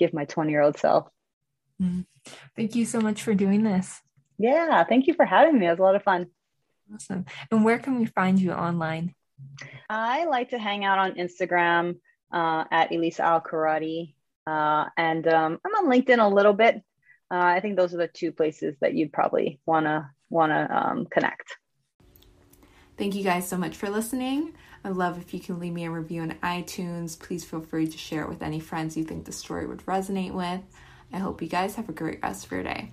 give 0.00 0.12
my 0.12 0.24
20 0.24 0.50
year 0.50 0.62
old 0.62 0.78
self. 0.78 1.06
Thank 2.56 2.74
you 2.74 2.84
so 2.84 3.00
much 3.00 3.22
for 3.22 3.34
doing 3.34 3.62
this. 3.62 4.00
Yeah, 4.38 4.84
thank 4.84 5.06
you 5.06 5.14
for 5.14 5.24
having 5.24 5.58
me. 5.58 5.66
It 5.66 5.70
was 5.70 5.78
a 5.78 5.82
lot 5.82 5.96
of 5.96 6.02
fun. 6.02 6.26
Awesome. 6.92 7.24
And 7.50 7.64
where 7.64 7.78
can 7.78 7.98
we 7.98 8.06
find 8.06 8.38
you 8.38 8.52
online? 8.52 9.14
I 9.88 10.24
like 10.24 10.50
to 10.50 10.58
hang 10.58 10.84
out 10.84 10.98
on 10.98 11.12
Instagram 11.12 11.96
uh, 12.32 12.64
at 12.70 12.92
Elisa 12.92 13.24
Au 13.24 13.40
Karate. 13.40 14.14
Uh, 14.46 14.86
and 14.96 15.26
um, 15.28 15.58
I'm 15.64 15.74
on 15.74 15.90
LinkedIn 15.90 16.24
a 16.24 16.28
little 16.28 16.52
bit. 16.52 16.76
Uh, 17.30 17.38
I 17.38 17.60
think 17.60 17.76
those 17.76 17.94
are 17.94 17.98
the 17.98 18.08
two 18.08 18.32
places 18.32 18.76
that 18.80 18.94
you'd 18.94 19.12
probably 19.12 19.60
wanna 19.64 20.10
wanna 20.30 20.68
um, 20.70 21.06
connect. 21.06 21.56
Thank 22.96 23.14
you 23.14 23.22
guys 23.22 23.48
so 23.48 23.56
much 23.56 23.76
for 23.76 23.88
listening. 23.88 24.54
I'd 24.84 24.92
love 24.92 25.18
if 25.18 25.32
you 25.32 25.40
can 25.40 25.60
leave 25.60 25.72
me 25.72 25.84
a 25.84 25.90
review 25.90 26.22
on 26.22 26.32
iTunes. 26.42 27.18
Please 27.18 27.44
feel 27.44 27.60
free 27.60 27.86
to 27.86 27.98
share 27.98 28.22
it 28.22 28.28
with 28.28 28.42
any 28.42 28.58
friends 28.58 28.96
you 28.96 29.04
think 29.04 29.24
the 29.24 29.32
story 29.32 29.66
would 29.66 29.84
resonate 29.86 30.32
with. 30.32 30.60
I 31.12 31.18
hope 31.18 31.42
you 31.42 31.48
guys 31.48 31.74
have 31.74 31.88
a 31.88 31.92
great 31.92 32.20
rest 32.22 32.46
of 32.46 32.52
your 32.52 32.62
day. 32.62 32.92